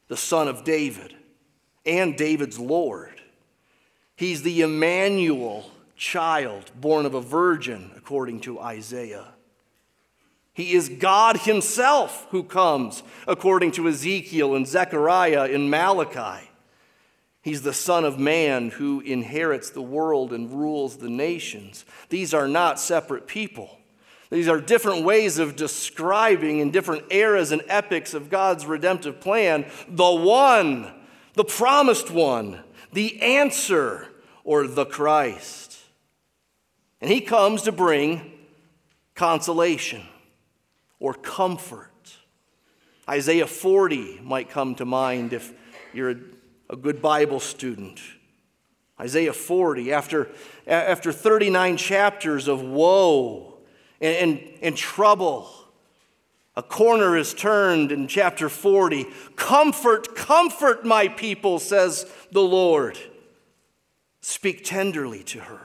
the 0.07 0.17
son 0.17 0.47
of 0.47 0.63
David 0.63 1.15
and 1.89 2.15
David's 2.15 2.59
Lord. 2.59 3.21
He's 4.15 4.43
the 4.43 4.61
Emmanuel 4.61 5.69
child 5.95 6.71
born 6.79 7.05
of 7.05 7.13
a 7.13 7.21
virgin, 7.21 7.91
according 7.97 8.41
to 8.41 8.59
Isaiah. 8.59 9.33
He 10.53 10.73
is 10.73 10.89
God 10.89 11.37
Himself 11.37 12.27
who 12.29 12.43
comes, 12.43 13.01
according 13.27 13.71
to 13.71 13.87
Ezekiel 13.87 14.55
and 14.55 14.67
Zechariah 14.67 15.49
and 15.51 15.71
Malachi. 15.71 16.49
He's 17.41 17.61
the 17.61 17.73
Son 17.73 18.05
of 18.05 18.19
Man 18.19 18.69
who 18.69 18.99
inherits 18.99 19.69
the 19.69 19.81
world 19.81 20.33
and 20.33 20.51
rules 20.51 20.97
the 20.97 21.09
nations. 21.09 21.85
These 22.09 22.33
are 22.33 22.47
not 22.47 22.79
separate 22.79 23.25
people. 23.25 23.77
These 24.29 24.47
are 24.47 24.61
different 24.61 25.05
ways 25.05 25.39
of 25.39 25.55
describing 25.55 26.59
in 26.59 26.71
different 26.71 27.05
eras 27.09 27.51
and 27.51 27.63
epics 27.67 28.13
of 28.13 28.29
God's 28.29 28.65
redemptive 28.65 29.19
plan 29.21 29.65
the 29.87 30.11
one 30.11 30.93
the 31.39 31.45
promised 31.45 32.11
one, 32.11 32.59
the 32.91 33.21
answer, 33.21 34.05
or 34.43 34.67
the 34.67 34.85
Christ. 34.85 35.79
And 36.99 37.09
he 37.09 37.21
comes 37.21 37.61
to 37.61 37.71
bring 37.71 38.33
consolation 39.15 40.01
or 40.99 41.13
comfort. 41.13 42.17
Isaiah 43.07 43.47
40 43.47 44.19
might 44.21 44.49
come 44.49 44.75
to 44.75 44.85
mind 44.85 45.31
if 45.31 45.53
you're 45.93 46.15
a, 46.69 46.75
good 46.75 47.01
Bible 47.01 47.39
student. 47.39 48.01
Isaiah 48.99 49.31
40, 49.31 49.93
after, 49.93 50.27
after 50.67 51.13
39 51.13 51.77
chapters 51.77 52.49
of 52.49 52.61
woe 52.63 53.59
and, 54.01 54.15
and, 54.17 54.49
and 54.61 54.75
trouble 54.75 55.49
a 56.59 56.61
corner 56.61 57.15
is 57.15 57.33
turned 57.33 57.89
in 57.89 58.05
chapter 58.05 58.49
40. 58.49 59.05
Comfort, 59.37 60.13
comfort 60.13 60.83
my 60.83 61.07
people, 61.07 61.57
says 61.57 62.05
the 62.33 62.41
Lord. 62.41 62.99
Speak 64.19 64.65
tenderly 64.65 65.23
to 65.23 65.39
her, 65.39 65.61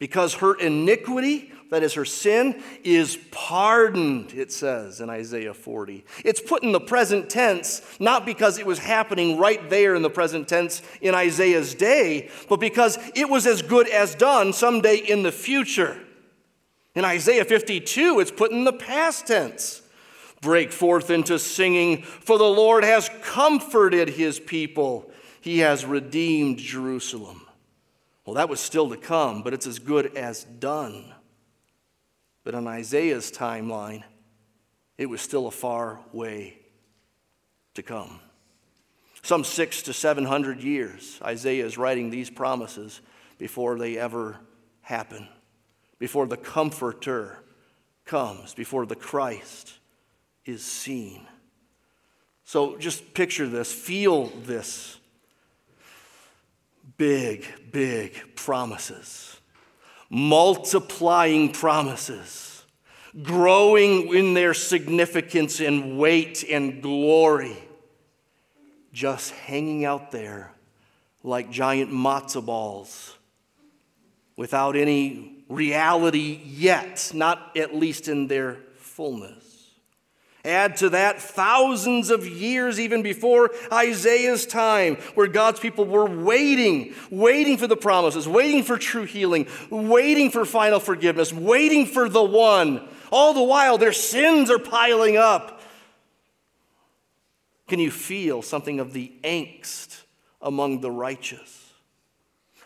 because 0.00 0.34
her 0.34 0.56
iniquity, 0.58 1.52
that 1.70 1.84
is 1.84 1.94
her 1.94 2.04
sin, 2.04 2.60
is 2.82 3.16
pardoned, 3.30 4.32
it 4.34 4.50
says 4.50 5.00
in 5.00 5.08
Isaiah 5.08 5.54
40. 5.54 6.04
It's 6.24 6.40
put 6.40 6.64
in 6.64 6.72
the 6.72 6.80
present 6.80 7.30
tense, 7.30 7.80
not 8.00 8.26
because 8.26 8.58
it 8.58 8.66
was 8.66 8.80
happening 8.80 9.38
right 9.38 9.70
there 9.70 9.94
in 9.94 10.02
the 10.02 10.10
present 10.10 10.48
tense 10.48 10.82
in 11.00 11.14
Isaiah's 11.14 11.76
day, 11.76 12.28
but 12.48 12.58
because 12.58 12.98
it 13.14 13.28
was 13.28 13.46
as 13.46 13.62
good 13.62 13.88
as 13.88 14.16
done 14.16 14.52
someday 14.52 14.96
in 14.96 15.22
the 15.22 15.30
future. 15.30 15.96
In 16.96 17.04
Isaiah 17.04 17.44
52, 17.44 18.20
it's 18.20 18.30
put 18.30 18.52
in 18.52 18.64
the 18.64 18.72
past 18.72 19.26
tense. 19.26 19.82
Break 20.40 20.72
forth 20.72 21.10
into 21.10 21.38
singing, 21.38 22.02
for 22.02 22.38
the 22.38 22.44
Lord 22.44 22.84
has 22.84 23.10
comforted 23.20 24.08
his 24.08 24.40
people. 24.40 25.10
He 25.42 25.58
has 25.58 25.84
redeemed 25.84 26.58
Jerusalem. 26.58 27.46
Well, 28.24 28.34
that 28.34 28.48
was 28.48 28.60
still 28.60 28.88
to 28.88 28.96
come, 28.96 29.42
but 29.42 29.52
it's 29.52 29.66
as 29.66 29.78
good 29.78 30.16
as 30.16 30.44
done. 30.44 31.12
But 32.44 32.54
in 32.54 32.66
Isaiah's 32.66 33.30
timeline, 33.30 34.02
it 34.96 35.06
was 35.06 35.20
still 35.20 35.46
a 35.46 35.52
far 35.52 36.00
way 36.12 36.58
to 37.74 37.82
come. 37.82 38.20
Some 39.22 39.44
six 39.44 39.82
to 39.82 39.92
seven 39.92 40.24
hundred 40.24 40.62
years, 40.62 41.18
Isaiah 41.22 41.66
is 41.66 41.76
writing 41.76 42.08
these 42.08 42.30
promises 42.30 43.02
before 43.38 43.78
they 43.78 43.98
ever 43.98 44.38
happen 44.80 45.28
before 45.98 46.26
the 46.26 46.36
Comforter 46.36 47.38
comes, 48.04 48.54
before 48.54 48.86
the 48.86 48.96
Christ 48.96 49.72
is 50.44 50.64
seen. 50.64 51.26
So 52.44 52.76
just 52.76 53.14
picture 53.14 53.48
this, 53.48 53.72
feel 53.72 54.26
this. 54.44 54.98
Big, 56.96 57.44
big 57.72 58.36
promises, 58.36 59.38
multiplying 60.08 61.52
promises, 61.52 62.64
growing 63.22 64.14
in 64.14 64.32
their 64.32 64.54
significance 64.54 65.60
and 65.60 65.98
weight 65.98 66.44
and 66.48 66.80
glory, 66.80 67.56
just 68.92 69.32
hanging 69.32 69.84
out 69.84 70.10
there 70.10 70.52
like 71.22 71.50
giant 71.50 71.90
matzo 71.90 72.42
balls 72.42 73.16
without 74.36 74.76
any 74.76 75.35
reality 75.48 76.40
yet, 76.44 77.10
not 77.14 77.56
at 77.56 77.74
least 77.74 78.08
in 78.08 78.26
their 78.26 78.58
fullness. 78.78 79.42
Add 80.44 80.76
to 80.76 80.90
that 80.90 81.20
thousands 81.20 82.10
of 82.10 82.24
years, 82.24 82.78
even 82.78 83.02
before 83.02 83.50
Isaiah's 83.72 84.46
time, 84.46 84.94
where 85.16 85.26
God's 85.26 85.58
people 85.58 85.84
were 85.84 86.06
waiting, 86.06 86.94
waiting 87.10 87.56
for 87.56 87.66
the 87.66 87.76
promises, 87.76 88.28
waiting 88.28 88.62
for 88.62 88.78
true 88.78 89.04
healing, 89.04 89.48
waiting 89.70 90.30
for 90.30 90.44
final 90.44 90.78
forgiveness, 90.78 91.32
waiting 91.32 91.84
for 91.84 92.08
the 92.08 92.22
one. 92.22 92.88
All 93.10 93.34
the 93.34 93.42
while, 93.42 93.76
their 93.76 93.92
sins 93.92 94.48
are 94.48 94.60
piling 94.60 95.16
up. 95.16 95.60
Can 97.66 97.80
you 97.80 97.90
feel 97.90 98.40
something 98.40 98.78
of 98.78 98.92
the 98.92 99.12
angst 99.24 100.02
among 100.40 100.80
the 100.80 100.92
righteous? 100.92 101.55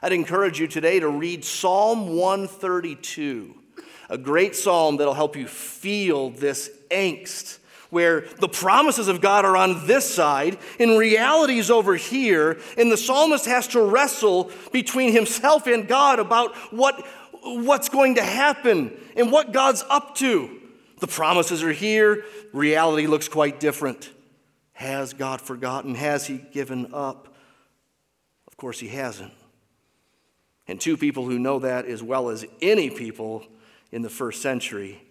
I'd 0.03 0.13
encourage 0.13 0.59
you 0.59 0.67
today 0.67 0.99
to 1.01 1.09
read 1.09 1.45
Psalm 1.45 2.17
132, 2.17 3.55
a 4.09 4.17
great 4.17 4.57
psalm 4.57 4.97
that'll 4.97 5.13
help 5.13 5.37
you 5.37 5.47
feel 5.47 6.31
this 6.31 6.71
angst 6.91 7.59
where 7.91 8.23
the 8.39 8.49
promises 8.49 9.09
of 9.09 9.21
God 9.21 9.45
are 9.45 9.57
on 9.57 9.87
this 9.87 10.09
side 10.09 10.57
and 10.79 10.99
reality 10.99 11.59
is 11.59 11.71
over 11.71 11.97
here, 11.97 12.59
and 12.79 12.91
the 12.91 12.97
psalmist 12.97 13.45
has 13.45 13.67
to 13.69 13.83
wrestle 13.83 14.51
between 14.73 15.13
himself 15.13 15.67
and 15.67 15.87
God 15.87 16.19
about 16.19 16.55
what, 16.73 17.05
what's 17.43 17.91
going 17.91 18.15
to 18.15 18.23
happen 18.23 18.99
and 19.17 19.31
what 19.31 19.53
God's 19.53 19.85
up 19.91 20.15
to. 20.17 20.61
The 21.01 21.09
promises 21.09 21.63
are 21.63 21.73
here, 21.73 22.25
reality 22.53 23.07
looks 23.07 23.29
quite 23.29 23.61
different. 23.61 24.11
Has 24.73 25.13
God 25.13 25.43
forgotten? 25.43 25.95
Has 25.95 26.27
He 26.27 26.39
given 26.39 26.95
up? 26.95 27.35
Of 28.47 28.57
course, 28.57 28.79
He 28.81 28.89
hasn't. 28.89 29.33
And 30.71 30.81
two 30.81 30.97
people 30.97 31.25
who 31.25 31.41
know 31.41 31.59
that 31.59 31.85
as 31.87 32.01
well 32.01 32.29
as 32.29 32.47
any 32.63 32.91
people 32.91 33.45
in 33.91 34.03
the 34.03 34.09
first 34.09 34.41
century 34.41 35.03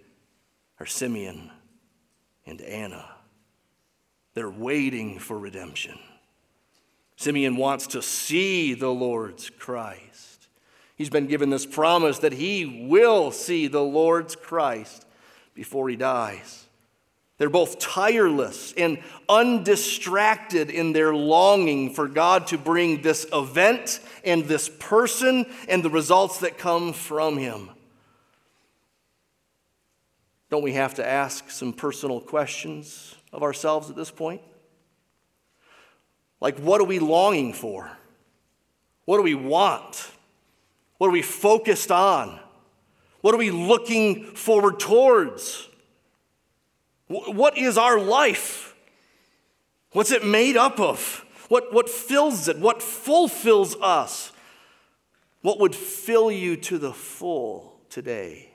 are 0.79 0.85
Simeon 0.85 1.51
and 2.45 2.61
Anna. 2.61 3.03
They're 4.35 4.49
waiting 4.49 5.19
for 5.19 5.37
redemption. 5.37 5.99
Simeon 7.17 7.57
wants 7.57 7.87
to 7.87 8.01
see 8.01 8.73
the 8.73 8.87
Lord's 8.87 9.49
Christ. 9.49 10.47
He's 10.95 11.09
been 11.09 11.27
given 11.27 11.49
this 11.49 11.65
promise 11.65 12.19
that 12.19 12.31
he 12.31 12.87
will 12.87 13.29
see 13.29 13.67
the 13.67 13.83
Lord's 13.83 14.37
Christ 14.37 15.05
before 15.53 15.89
he 15.89 15.97
dies. 15.97 16.68
They're 17.39 17.49
both 17.49 17.79
tireless 17.79 18.73
and 18.75 18.99
undistracted 19.29 20.69
in 20.69 20.91
their 20.91 21.15
longing 21.15 21.93
for 21.93 22.09
God 22.09 22.47
to 22.47 22.57
bring 22.57 23.01
this 23.01 23.25
event 23.31 24.01
and 24.25 24.43
this 24.43 24.69
person 24.77 25.45
and 25.69 25.81
the 25.81 25.89
results 25.89 26.39
that 26.39 26.57
come 26.57 26.91
from 26.91 27.37
him. 27.37 27.69
Don't 30.49 30.63
we 30.63 30.73
have 30.73 30.95
to 30.95 31.05
ask 31.05 31.49
some 31.49 31.71
personal 31.71 32.19
questions 32.19 33.15
of 33.31 33.41
ourselves 33.41 33.89
at 33.89 33.95
this 33.95 34.11
point? 34.11 34.41
Like, 36.41 36.59
what 36.59 36.81
are 36.81 36.85
we 36.85 36.99
longing 36.99 37.53
for? 37.53 37.89
What 39.05 39.15
do 39.15 39.23
we 39.23 39.35
want? 39.35 40.11
What 40.97 41.07
are 41.07 41.11
we 41.11 41.21
focused 41.21 41.89
on? 41.89 42.37
What 43.21 43.33
are 43.33 43.37
we 43.37 43.51
looking 43.51 44.25
forward 44.35 44.77
towards? 44.81 45.68
What 47.09 47.57
is 47.57 47.77
our 47.77 47.99
life? 47.99 48.75
What's 49.93 50.11
it 50.11 50.23
made 50.23 50.55
up 50.55 50.79
of? 50.79 51.25
What, 51.49 51.73
what 51.73 51.89
fills 51.89 52.47
it? 52.47 52.59
What 52.59 52.83
fulfills 52.83 53.75
us? 53.81 54.31
What 55.41 55.59
would 55.59 55.73
fill 55.73 56.31
you 56.31 56.55
to 56.57 56.77
the 56.77 56.93
full 56.93 57.79
today? 57.89 58.51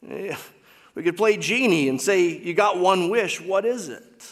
Yeah. 0.00 0.38
We 0.94 1.02
could 1.02 1.18
play 1.18 1.36
genie 1.36 1.90
and 1.90 2.00
say, 2.00 2.28
You 2.28 2.54
got 2.54 2.78
one 2.78 3.10
wish, 3.10 3.40
what 3.40 3.66
is 3.66 3.90
it? 3.90 4.30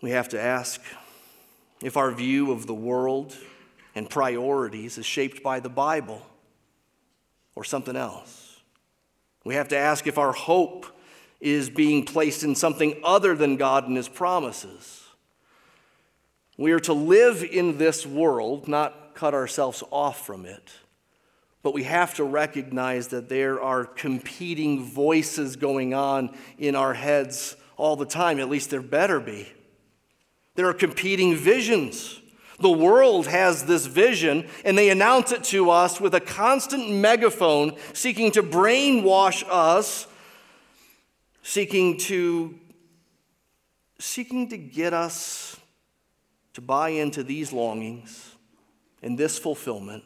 We 0.00 0.10
have 0.10 0.30
to 0.30 0.40
ask 0.40 0.80
if 1.82 1.98
our 1.98 2.10
view 2.10 2.52
of 2.52 2.66
the 2.66 2.74
world 2.74 3.36
and 3.94 4.08
priorities 4.08 4.96
is 4.96 5.04
shaped 5.04 5.42
by 5.42 5.60
the 5.60 5.68
Bible 5.68 6.24
or 7.54 7.64
something 7.64 7.96
else. 7.96 8.47
We 9.48 9.54
have 9.54 9.68
to 9.68 9.78
ask 9.78 10.06
if 10.06 10.18
our 10.18 10.32
hope 10.32 10.84
is 11.40 11.70
being 11.70 12.04
placed 12.04 12.42
in 12.42 12.54
something 12.54 13.00
other 13.02 13.34
than 13.34 13.56
God 13.56 13.88
and 13.88 13.96
His 13.96 14.06
promises. 14.06 15.04
We 16.58 16.72
are 16.72 16.80
to 16.80 16.92
live 16.92 17.42
in 17.42 17.78
this 17.78 18.04
world, 18.04 18.68
not 18.68 19.14
cut 19.14 19.32
ourselves 19.32 19.82
off 19.90 20.26
from 20.26 20.44
it. 20.44 20.70
But 21.62 21.72
we 21.72 21.84
have 21.84 22.12
to 22.16 22.24
recognize 22.24 23.08
that 23.08 23.30
there 23.30 23.58
are 23.58 23.86
competing 23.86 24.84
voices 24.84 25.56
going 25.56 25.94
on 25.94 26.36
in 26.58 26.76
our 26.76 26.92
heads 26.92 27.56
all 27.78 27.96
the 27.96 28.04
time. 28.04 28.40
At 28.40 28.50
least 28.50 28.68
there 28.68 28.82
better 28.82 29.18
be. 29.18 29.50
There 30.56 30.68
are 30.68 30.74
competing 30.74 31.34
visions. 31.34 32.20
The 32.60 32.70
world 32.70 33.28
has 33.28 33.64
this 33.64 33.86
vision, 33.86 34.48
and 34.64 34.76
they 34.76 34.90
announce 34.90 35.30
it 35.30 35.44
to 35.44 35.70
us 35.70 36.00
with 36.00 36.14
a 36.14 36.20
constant 36.20 36.90
megaphone, 36.90 37.76
seeking 37.92 38.32
to 38.32 38.42
brainwash 38.42 39.44
us, 39.48 40.08
seeking 41.42 41.98
to, 41.98 42.58
seeking 44.00 44.48
to 44.48 44.58
get 44.58 44.92
us 44.92 45.56
to 46.54 46.60
buy 46.60 46.90
into 46.90 47.22
these 47.22 47.52
longings 47.52 48.34
and 49.02 49.16
this 49.16 49.38
fulfillment 49.38 50.02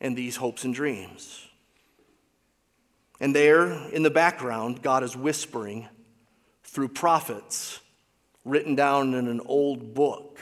and 0.00 0.16
these 0.16 0.36
hopes 0.36 0.62
and 0.62 0.74
dreams. 0.74 1.48
And 3.18 3.34
there 3.34 3.72
in 3.90 4.04
the 4.04 4.10
background, 4.10 4.82
God 4.82 5.02
is 5.02 5.16
whispering 5.16 5.88
through 6.62 6.88
prophets 6.88 7.80
written 8.44 8.76
down 8.76 9.14
in 9.14 9.26
an 9.26 9.40
old 9.46 9.94
book 9.94 10.38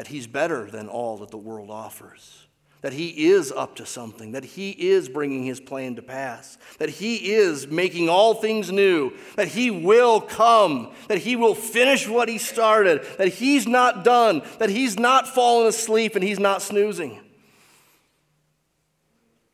that 0.00 0.06
He's 0.06 0.26
better 0.26 0.64
than 0.64 0.88
all 0.88 1.18
that 1.18 1.30
the 1.30 1.36
world 1.36 1.70
offers, 1.70 2.46
that 2.80 2.94
He 2.94 3.26
is 3.26 3.52
up 3.52 3.76
to 3.76 3.84
something, 3.84 4.32
that 4.32 4.46
He 4.46 4.70
is 4.70 5.10
bringing 5.10 5.44
His 5.44 5.60
plan 5.60 5.96
to 5.96 6.00
pass, 6.00 6.56
that 6.78 6.88
He 6.88 7.32
is 7.32 7.66
making 7.66 8.08
all 8.08 8.32
things 8.32 8.72
new, 8.72 9.12
that 9.36 9.48
He 9.48 9.70
will 9.70 10.22
come, 10.22 10.94
that 11.08 11.18
He 11.18 11.36
will 11.36 11.54
finish 11.54 12.08
what 12.08 12.30
He 12.30 12.38
started, 12.38 13.04
that 13.18 13.28
He's 13.28 13.66
not 13.66 14.02
done, 14.02 14.40
that 14.58 14.70
He's 14.70 14.98
not 14.98 15.28
fallen 15.28 15.66
asleep 15.66 16.14
and 16.14 16.24
He's 16.24 16.40
not 16.40 16.62
snoozing. 16.62 17.20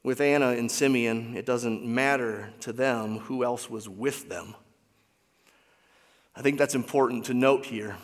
With 0.05 0.21
Anna 0.21 0.51
and 0.51 0.71
Simeon, 0.71 1.37
it 1.37 1.45
doesn't 1.45 1.85
matter 1.85 2.51
to 2.61 2.73
them 2.73 3.19
who 3.19 3.43
else 3.43 3.69
was 3.69 3.89
with 3.89 4.29
them. 4.29 4.55
I 6.37 6.43
think 6.43 6.57
that's 6.57 6.77
important 6.77 7.25
to 7.25 7.35
note 7.35 7.67
here. 7.67 7.97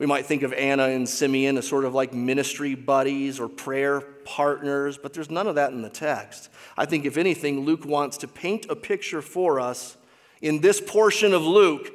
We 0.00 0.06
might 0.06 0.24
think 0.24 0.42
of 0.42 0.54
Anna 0.54 0.84
and 0.84 1.06
Simeon 1.06 1.58
as 1.58 1.68
sort 1.68 1.84
of 1.84 1.92
like 1.92 2.14
ministry 2.14 2.74
buddies 2.74 3.38
or 3.38 3.48
prayer 3.48 4.00
partners, 4.00 4.96
but 4.96 5.12
there's 5.12 5.28
none 5.28 5.46
of 5.46 5.56
that 5.56 5.72
in 5.72 5.82
the 5.82 5.90
text. 5.90 6.48
I 6.78 6.86
think, 6.86 7.04
if 7.04 7.18
anything, 7.18 7.66
Luke 7.66 7.84
wants 7.84 8.16
to 8.18 8.26
paint 8.26 8.64
a 8.70 8.74
picture 8.74 9.20
for 9.20 9.60
us 9.60 9.98
in 10.40 10.62
this 10.62 10.80
portion 10.80 11.34
of 11.34 11.42
Luke 11.42 11.92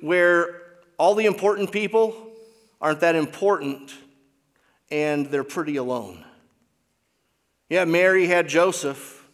where 0.00 0.62
all 0.98 1.16
the 1.16 1.26
important 1.26 1.72
people 1.72 2.14
aren't 2.80 3.00
that 3.00 3.16
important 3.16 3.92
and 4.92 5.26
they're 5.26 5.42
pretty 5.42 5.74
alone. 5.74 6.24
Yeah, 7.68 7.86
Mary 7.86 8.28
had 8.28 8.48
Joseph. 8.48 9.26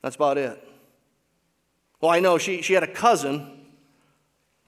That's 0.00 0.16
about 0.16 0.38
it. 0.38 0.66
Well, 2.00 2.10
I 2.10 2.20
know 2.20 2.38
she, 2.38 2.62
she 2.62 2.72
had 2.72 2.84
a 2.84 2.90
cousin, 2.90 3.59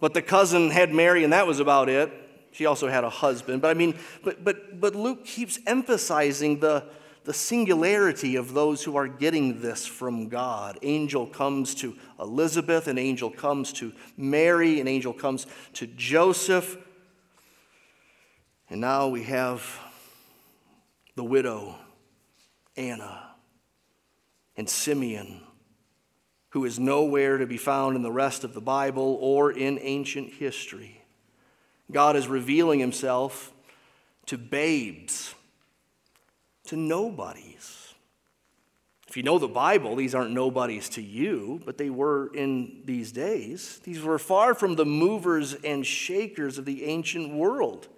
but 0.02 0.14
the 0.14 0.20
cousin 0.20 0.70
had 0.70 0.92
Mary, 0.92 1.22
and 1.22 1.32
that 1.32 1.46
was 1.46 1.60
about 1.60 1.88
it. 1.88 2.12
She 2.50 2.66
also 2.66 2.88
had 2.88 3.04
a 3.04 3.08
husband. 3.08 3.62
But 3.62 3.68
I 3.68 3.74
mean, 3.74 3.96
but, 4.24 4.42
but, 4.42 4.80
but 4.80 4.96
Luke 4.96 5.24
keeps 5.24 5.60
emphasizing 5.64 6.58
the, 6.58 6.86
the 7.22 7.32
singularity 7.32 8.34
of 8.34 8.52
those 8.52 8.82
who 8.82 8.96
are 8.96 9.06
getting 9.06 9.62
this 9.62 9.86
from 9.86 10.28
God. 10.28 10.76
Angel 10.82 11.24
comes 11.24 11.76
to 11.76 11.96
Elizabeth, 12.18 12.88
an 12.88 12.98
angel 12.98 13.30
comes 13.30 13.72
to 13.74 13.92
Mary, 14.16 14.80
an 14.80 14.88
angel 14.88 15.12
comes 15.12 15.46
to 15.74 15.86
Joseph. 15.86 16.76
And 18.68 18.80
now 18.80 19.06
we 19.06 19.22
have 19.22 19.78
the 21.14 21.22
widow 21.22 21.76
Anna, 22.76 23.36
and 24.56 24.68
Simeon, 24.68 25.41
who 26.52 26.66
is 26.66 26.78
nowhere 26.78 27.38
to 27.38 27.46
be 27.46 27.56
found 27.56 27.96
in 27.96 28.02
the 28.02 28.12
rest 28.12 28.44
of 28.44 28.52
the 28.52 28.60
Bible 28.60 29.18
or 29.20 29.50
in 29.50 29.78
ancient 29.80 30.34
history. 30.34 31.02
God 31.90 32.14
is 32.14 32.28
revealing 32.28 32.78
himself 32.78 33.52
to 34.26 34.36
babes, 34.36 35.34
to 36.66 36.76
nobodies. 36.76 37.94
If 39.08 39.16
you 39.16 39.22
know 39.22 39.38
the 39.38 39.48
Bible, 39.48 39.96
these 39.96 40.14
aren't 40.14 40.32
nobodies 40.32 40.90
to 40.90 41.02
you, 41.02 41.60
but 41.64 41.78
they 41.78 41.90
were 41.90 42.30
in 42.34 42.82
these 42.84 43.12
days. 43.12 43.80
These 43.84 44.02
were 44.02 44.18
far 44.18 44.54
from 44.54 44.76
the 44.76 44.86
movers 44.86 45.54
and 45.54 45.86
shakers 45.86 46.58
of 46.58 46.66
the 46.66 46.84
ancient 46.84 47.32
world. 47.32 47.88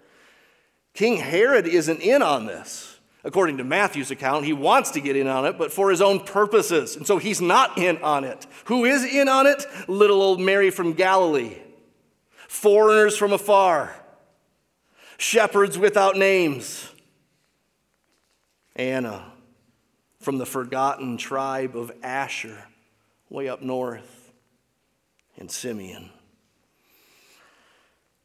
King 0.93 1.17
Herod 1.17 1.67
isn't 1.67 2.01
in 2.01 2.23
on 2.23 2.47
this. 2.47 2.94
According 3.25 3.57
to 3.57 3.65
Matthew's 3.65 4.11
account, 4.11 4.45
he 4.45 4.53
wants 4.53 4.91
to 4.93 5.01
get 5.01 5.17
in 5.17 5.27
on 5.27 5.47
it, 5.47 5.57
but 5.57 5.73
for 5.73 5.91
his 5.91 6.03
own 6.03 6.21
purposes. 6.21 6.95
And 6.95 7.07
so 7.07 7.17
he's 7.17 7.41
not 7.41 7.79
in 7.79 7.97
on 8.03 8.25
it. 8.25 8.47
Who 8.67 8.85
is 8.85 9.03
in 9.03 9.29
on 9.29 9.47
it? 9.47 9.65
Little 9.89 10.21
old 10.21 10.41
Mary 10.41 10.71
from 10.71 10.93
Galilee, 10.93 11.57
foreigners 12.49 13.17
from 13.17 13.33
afar, 13.33 13.97
shepherds 15.17 15.79
without 15.79 16.17
names, 16.17 16.91
Anna 18.77 19.33
from 20.21 20.39
the 20.39 20.47
forgotten 20.47 21.17
tribe 21.19 21.77
of 21.77 21.93
Asher, 22.03 22.65
way 23.29 23.49
up 23.49 23.61
north, 23.61 24.33
and 25.37 25.51
Simeon. 25.51 26.11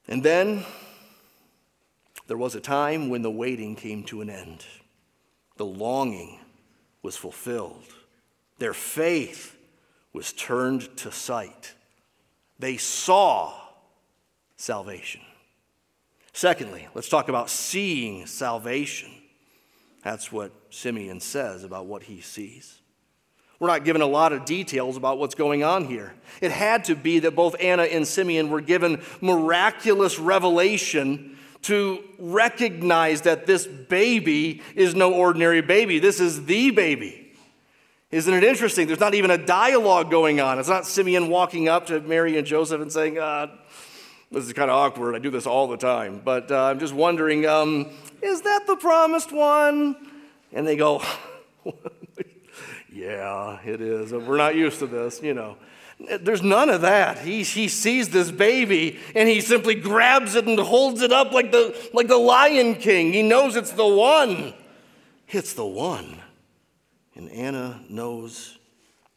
And 0.08 0.24
then 0.24 0.66
there 2.28 2.38
was 2.38 2.56
a 2.56 2.62
time 2.62 3.10
when 3.10 3.22
the 3.22 3.32
waiting 3.32 3.76
came 3.76 4.04
to 4.06 4.22
an 4.22 4.30
end 4.30 4.66
the 5.60 5.66
longing 5.66 6.40
was 7.04 7.18
fulfilled. 7.18 7.84
Their 8.60 8.74
faith 8.74 9.58
was 10.14 10.32
turned 10.32 10.96
to 10.98 11.12
sight. 11.12 11.74
They 12.60 12.78
saw 12.78 13.54
salvation. 14.56 15.20
Secondly, 16.32 16.88
let's 16.96 17.10
talk 17.10 17.28
about 17.28 17.50
seeing 17.50 18.26
salvation. 18.26 19.12
That's 20.02 20.32
what 20.32 20.54
Simeon 20.70 21.20
says 21.20 21.66
about 21.66 21.88
what 21.88 22.04
he 22.04 22.22
sees. 22.22 22.80
We're 23.60 23.68
not 23.68 23.84
given 23.84 24.02
a 24.02 24.08
lot 24.08 24.32
of 24.32 24.46
details 24.46 24.96
about 24.96 25.18
what's 25.18 25.36
going 25.36 25.62
on 25.62 25.84
here. 25.84 26.14
It 26.40 26.52
had 26.52 26.86
to 26.86 26.96
be 26.96 27.20
that 27.20 27.36
both 27.36 27.58
Anna 27.60 27.84
and 27.84 28.08
Simeon 28.08 28.50
were 28.50 28.62
given 28.62 29.04
miraculous 29.20 30.20
revelation 30.20 31.38
to 31.64 32.04
recognize 32.18 33.22
that 33.22 33.46
this 33.46 33.68
baby 33.68 34.62
is 34.76 34.96
no 34.96 35.14
ordinary 35.14 35.62
baby. 35.62 36.00
This 36.00 36.20
is 36.20 36.46
the 36.46 36.72
baby. 36.72 37.34
Isn't 38.12 38.34
it 38.34 38.44
interesting? 38.44 38.88
There's 38.88 39.00
not 39.00 39.14
even 39.14 39.30
a 39.30 39.38
dialogue 39.38 40.10
going 40.10 40.42
on. 40.42 40.58
It's 40.58 40.70
not 40.70 40.88
Simeon 40.88 41.30
walking 41.30 41.70
up 41.70 41.88
to 41.88 42.00
Mary 42.00 42.38
and 42.38 42.48
Joseph 42.48 42.82
and 42.82 42.92
saying, 42.92 43.20
uh, 43.20 43.48
This 44.32 44.46
is 44.46 44.54
kind 44.54 44.72
of 44.72 44.78
awkward. 44.78 45.16
I 45.16 45.20
do 45.20 45.30
this 45.30 45.46
all 45.46 45.68
the 45.68 45.78
time. 45.78 46.22
But 46.24 46.52
uh, 46.52 46.66
I'm 46.66 46.80
just 46.80 46.94
wondering, 46.94 47.46
um, 47.46 47.88
is 48.24 48.42
that 48.42 48.66
the 48.66 48.78
promised 48.78 49.32
one? 49.32 49.96
And 50.52 50.66
they 50.66 50.76
go, 50.76 51.04
Yeah, 52.92 53.60
it 53.64 53.80
is. 53.80 54.12
We're 54.12 54.38
not 54.38 54.56
used 54.56 54.80
to 54.80 54.88
this, 54.88 55.22
you 55.22 55.36
know. 55.36 55.58
There's 56.00 56.42
none 56.42 56.70
of 56.70 56.82
that. 56.82 57.20
He, 57.20 57.44
he 57.44 57.68
sees 57.68 58.10
this 58.10 58.32
baby 58.32 59.00
and 59.16 59.28
he 59.28 59.42
simply 59.42 59.76
grabs 59.76 60.36
it 60.36 60.48
and 60.48 60.58
holds 60.58 61.02
it 61.02 61.12
up 61.12 61.34
like 61.34 61.52
the, 61.52 61.76
like 61.94 62.08
the 62.08 62.18
Lion 62.18 62.76
King. 62.76 63.12
He 63.12 63.22
knows 63.22 63.56
it's 63.56 63.72
the 63.72 63.88
one. 63.88 64.54
It's 65.28 65.54
the 65.54 65.66
one. 65.66 66.22
And 67.16 67.30
Anna 67.32 67.82
knows 67.90 68.58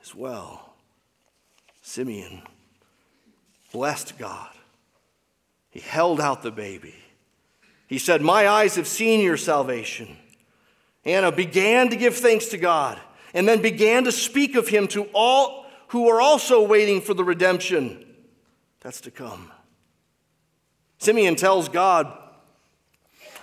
as 0.03 0.15
well. 0.15 0.75
Simeon 1.83 2.43
blessed 3.73 4.19
God. 4.19 4.51
He 5.71 5.81
held 5.81 6.21
out 6.21 6.43
the 6.43 6.51
baby. 6.51 6.95
He 7.87 7.99
said, 7.99 8.23
My 8.23 8.49
eyes 8.49 8.77
have 8.77 8.87
seen 8.87 9.21
your 9.21 9.37
salvation. 9.37 10.17
Anna 11.05 11.33
began 11.33 11.91
to 11.91 11.97
give 11.97 12.17
thanks 12.17 12.47
to 12.47 12.59
God 12.59 13.01
and 13.35 13.49
then 13.49 13.63
began 13.63 14.05
to 14.05 14.13
speak 14.13 14.55
of 14.55 14.69
him 14.69 14.87
to 14.89 15.05
all 15.15 15.62
who 15.93 16.09
are 16.09 16.23
also 16.23 16.67
waiting 16.67 17.03
for 17.03 17.13
the 17.13 17.23
redemption 17.23 18.03
that's 18.81 19.03
to 19.03 19.11
come. 19.11 19.53
Simeon 20.97 21.37
tells 21.37 21.69
God, 21.69 22.11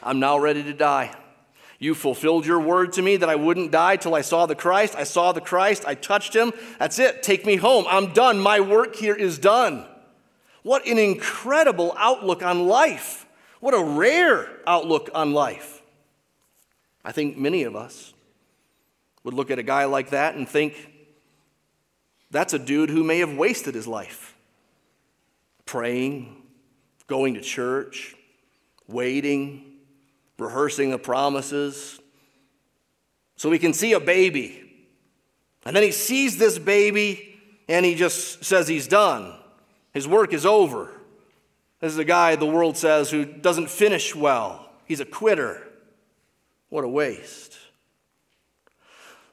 I'm 0.02 0.20
now 0.20 0.40
ready 0.40 0.64
to 0.64 0.74
die. 0.74 1.16
You 1.78 1.94
fulfilled 1.94 2.48
your 2.48 2.60
word 2.60 2.94
to 2.94 3.04
me 3.04 3.18
that 3.18 3.30
I 3.30 3.36
wouldn't 3.36 3.70
die 3.70 3.98
till 3.98 4.16
I 4.16 4.22
saw 4.22 4.48
the 4.48 4.56
Christ. 4.56 4.96
I 4.96 5.04
saw 5.04 5.32
the 5.32 5.42
Christ. 5.42 5.84
I 5.86 5.94
touched 5.94 6.36
him. 6.36 6.52
That's 6.80 6.98
it. 6.98 7.22
Take 7.22 7.46
me 7.46 7.56
home. 7.56 7.86
I'm 7.88 8.14
done. 8.14 8.40
My 8.40 8.60
work 8.60 8.96
here 8.96 9.16
is 9.16 9.38
done. 9.38 9.86
What 10.64 10.88
an 10.88 10.98
incredible 10.98 11.94
outlook 12.00 12.42
on 12.42 12.68
life. 12.68 13.28
What 13.60 13.76
a 13.76 13.84
rare 13.84 14.50
outlook 14.66 15.12
on 15.14 15.34
life. 15.34 15.84
I 17.06 17.12
think 17.12 17.38
many 17.38 17.62
of 17.62 17.76
us 17.76 18.12
would 19.24 19.36
look 19.36 19.52
at 19.52 19.60
a 19.60 19.64
guy 19.64 19.86
like 19.86 20.10
that 20.10 20.34
and 20.34 20.50
think, 20.50 20.96
that's 22.32 22.54
a 22.54 22.60
dude 22.60 22.90
who 22.90 23.04
may 23.04 23.20
have 23.20 23.34
wasted 23.34 23.76
his 23.76 23.88
life 23.88 24.36
praying, 25.66 26.36
going 27.06 27.36
to 27.36 27.42
church, 27.42 28.16
waiting, 28.88 29.78
rehearsing 30.40 30.90
the 30.90 30.98
promises. 30.98 32.00
So 33.36 33.52
we 33.52 33.60
can 33.60 33.74
see 33.74 33.94
a 33.94 34.00
baby. 34.00 34.64
And 35.66 35.76
then 35.76 35.84
he 35.84 35.92
sees 35.92 36.40
this 36.40 36.58
baby 36.58 37.40
and 37.68 37.86
he 37.86 37.94
just 37.94 38.44
says 38.44 38.68
he's 38.68 38.88
done. 38.88 39.36
His 39.94 40.08
work 40.08 40.34
is 40.34 40.44
over. 40.44 40.92
This 41.82 41.94
is 41.94 42.00
a 42.00 42.04
guy 42.04 42.36
the 42.36 42.48
world 42.48 42.76
says 42.76 43.12
who 43.12 43.24
doesn't 43.24 43.70
finish 43.70 44.16
well. 44.16 44.72
He's 44.86 45.02
a 45.02 45.06
quitter. 45.06 45.62
What 46.70 46.84
a 46.84 46.90
waste. 46.90 47.59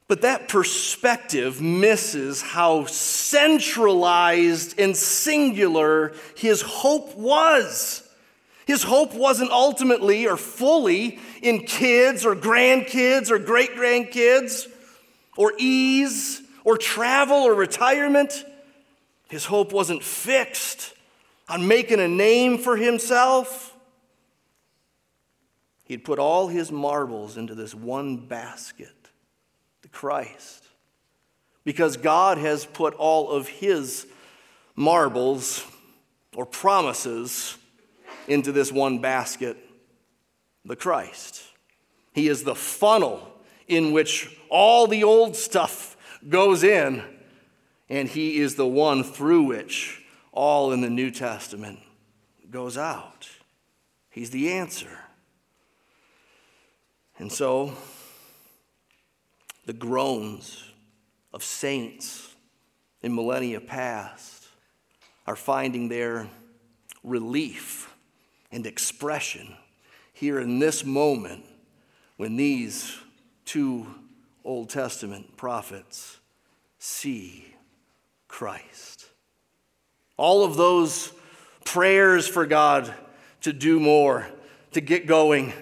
But 0.09 0.23
that 0.23 0.49
perspective 0.49 1.61
misses 1.61 2.41
how 2.41 2.87
centralized 2.87 4.79
and 4.79 4.97
singular 4.97 6.15
his 6.37 6.63
hope 6.63 7.17
was. 7.17 8.09
His 8.67 8.85
hope 8.85 9.15
wasn't 9.15 9.51
ultimately 9.51 10.27
or 10.27 10.37
fully 10.37 11.19
in 11.43 11.67
kids 11.67 12.25
or 12.25 12.37
grandkids 12.37 13.31
or 13.31 13.39
great 13.39 13.71
grandkids 13.75 14.67
or 15.37 15.53
ease 15.59 16.41
or 16.65 16.77
travel 16.77 17.39
or 17.39 17.55
retirement. 17.55 18.45
His 19.29 19.45
hope 19.45 19.73
wasn't 19.73 20.05
fixed 20.05 20.95
on 21.49 21.67
making 21.67 22.01
a 22.01 22.09
name 22.09 22.59
for 22.59 22.77
himself. 22.77 23.77
He'd 25.85 26.05
put 26.05 26.19
all 26.19 26.49
his 26.49 26.73
marbles 26.73 27.37
into 27.37 27.55
this 27.55 27.75
one 27.75 28.17
basket 28.27 28.96
Christ. 29.97 30.63
Because 31.65 31.97
God 31.97 32.37
has 32.37 32.67
put 32.67 32.93
all 32.93 33.31
of 33.31 33.49
his 33.49 34.07
marbles 34.75 35.65
or 36.35 36.45
promises 36.45 37.57
into 38.29 38.53
this 38.53 38.71
one 38.71 38.99
basket, 38.99 39.57
the 40.67 40.77
Christ. 40.77 41.41
He 42.13 42.29
is 42.29 42.45
the 42.45 42.55
funnel 42.55 43.27
in 43.69 43.93
which 43.93 44.39
all 44.51 44.87
the 44.87 45.03
old 45.03 45.35
stuff 45.35 45.97
goes 46.29 46.63
in, 46.63 47.03
and 47.89 48.07
he 48.07 48.39
is 48.39 48.57
the 48.57 48.67
one 48.67 49.03
through 49.03 49.45
which 49.45 50.05
all 50.31 50.73
in 50.75 50.83
the 50.83 50.91
New 50.91 51.11
Testament 51.11 51.79
goes 52.51 52.77
out. 52.77 53.27
He's 54.11 54.29
the 54.29 54.53
answer. 54.53 54.99
And 57.19 57.33
so, 57.33 57.73
the 59.67 59.73
groans 59.73 60.65
of 61.33 61.43
saints 61.43 62.35
in 63.03 63.15
millennia 63.15 63.61
past 63.61 64.47
are 65.27 65.37
finding 65.37 65.89
their 65.89 66.29
relief 67.03 67.93
and 68.53 68.67
expression 68.67 69.55
here 70.13 70.41
in 70.41 70.61
this 70.61 70.85
moment 70.85 71.45
when 72.17 72.37
these 72.37 72.97
two 73.45 73.87
Old 74.45 74.71
Testament 74.71 75.37
prophets 75.37 76.19
see 76.79 77.45
Christ. 78.29 79.07
All 80.17 80.45
of 80.45 80.57
those 80.57 81.13
prayers 81.65 82.27
for 82.27 82.47
God 82.47 82.95
to 83.43 83.53
do 83.53 83.79
more, 83.79 84.27
to 84.73 84.81
get 84.81 85.07
going, 85.07 85.53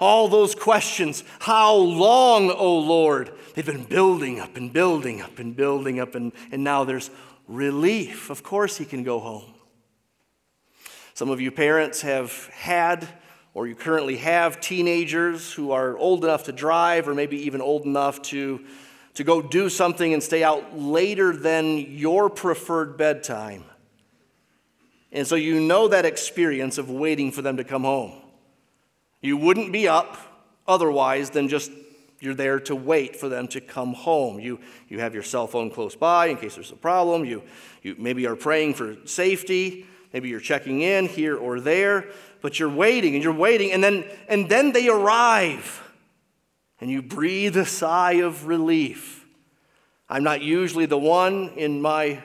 all 0.00 0.28
those 0.28 0.54
questions 0.54 1.22
how 1.38 1.74
long, 1.74 2.50
O 2.50 2.78
Lord? 2.78 3.30
They've 3.54 3.66
been 3.66 3.84
building 3.84 4.40
up 4.40 4.56
and 4.56 4.72
building 4.72 5.20
up 5.20 5.38
and 5.38 5.56
building 5.56 6.00
up, 6.00 6.14
and, 6.14 6.32
and 6.52 6.62
now 6.62 6.84
there's 6.84 7.10
relief. 7.48 8.30
Of 8.30 8.42
course, 8.42 8.76
he 8.76 8.84
can 8.84 9.02
go 9.02 9.18
home. 9.18 9.54
Some 11.14 11.30
of 11.30 11.40
you 11.40 11.50
parents 11.50 12.02
have 12.02 12.46
had, 12.46 13.06
or 13.52 13.66
you 13.66 13.74
currently 13.74 14.16
have, 14.18 14.60
teenagers 14.60 15.52
who 15.52 15.72
are 15.72 15.98
old 15.98 16.24
enough 16.24 16.44
to 16.44 16.52
drive, 16.52 17.08
or 17.08 17.14
maybe 17.14 17.36
even 17.44 17.60
old 17.60 17.84
enough 17.84 18.22
to, 18.22 18.64
to 19.14 19.24
go 19.24 19.42
do 19.42 19.68
something 19.68 20.14
and 20.14 20.22
stay 20.22 20.42
out 20.42 20.78
later 20.78 21.36
than 21.36 21.78
your 21.78 22.30
preferred 22.30 22.96
bedtime. 22.96 23.64
And 25.12 25.26
so 25.26 25.34
you 25.34 25.60
know 25.60 25.88
that 25.88 26.06
experience 26.06 26.78
of 26.78 26.88
waiting 26.88 27.32
for 27.32 27.42
them 27.42 27.56
to 27.56 27.64
come 27.64 27.82
home. 27.82 28.12
You 29.20 29.36
wouldn't 29.36 29.72
be 29.72 29.88
up 29.88 30.16
otherwise 30.66 31.30
than 31.30 31.48
just 31.48 31.70
you're 32.20 32.34
there 32.34 32.60
to 32.60 32.76
wait 32.76 33.16
for 33.16 33.28
them 33.28 33.48
to 33.48 33.60
come 33.60 33.94
home. 33.94 34.38
You, 34.38 34.60
you 34.88 35.00
have 35.00 35.14
your 35.14 35.22
cell 35.22 35.46
phone 35.46 35.70
close 35.70 35.96
by 35.96 36.26
in 36.26 36.36
case 36.36 36.54
there's 36.54 36.70
a 36.70 36.76
problem. 36.76 37.24
You, 37.24 37.42
you 37.82 37.96
maybe 37.98 38.26
are 38.26 38.36
praying 38.36 38.74
for 38.74 38.96
safety. 39.06 39.86
Maybe 40.12 40.28
you're 40.28 40.40
checking 40.40 40.82
in 40.82 41.06
here 41.06 41.36
or 41.36 41.60
there, 41.60 42.06
but 42.42 42.58
you're 42.58 42.68
waiting 42.68 43.14
and 43.14 43.22
you're 43.22 43.32
waiting, 43.32 43.72
and 43.72 43.82
then, 43.82 44.04
and 44.28 44.48
then 44.48 44.72
they 44.72 44.88
arrive, 44.88 45.82
and 46.80 46.90
you 46.90 47.00
breathe 47.00 47.56
a 47.56 47.64
sigh 47.64 48.14
of 48.14 48.46
relief. 48.46 49.24
I'm 50.08 50.24
not 50.24 50.42
usually 50.42 50.86
the 50.86 50.98
one 50.98 51.50
in 51.50 51.80
my, 51.80 52.22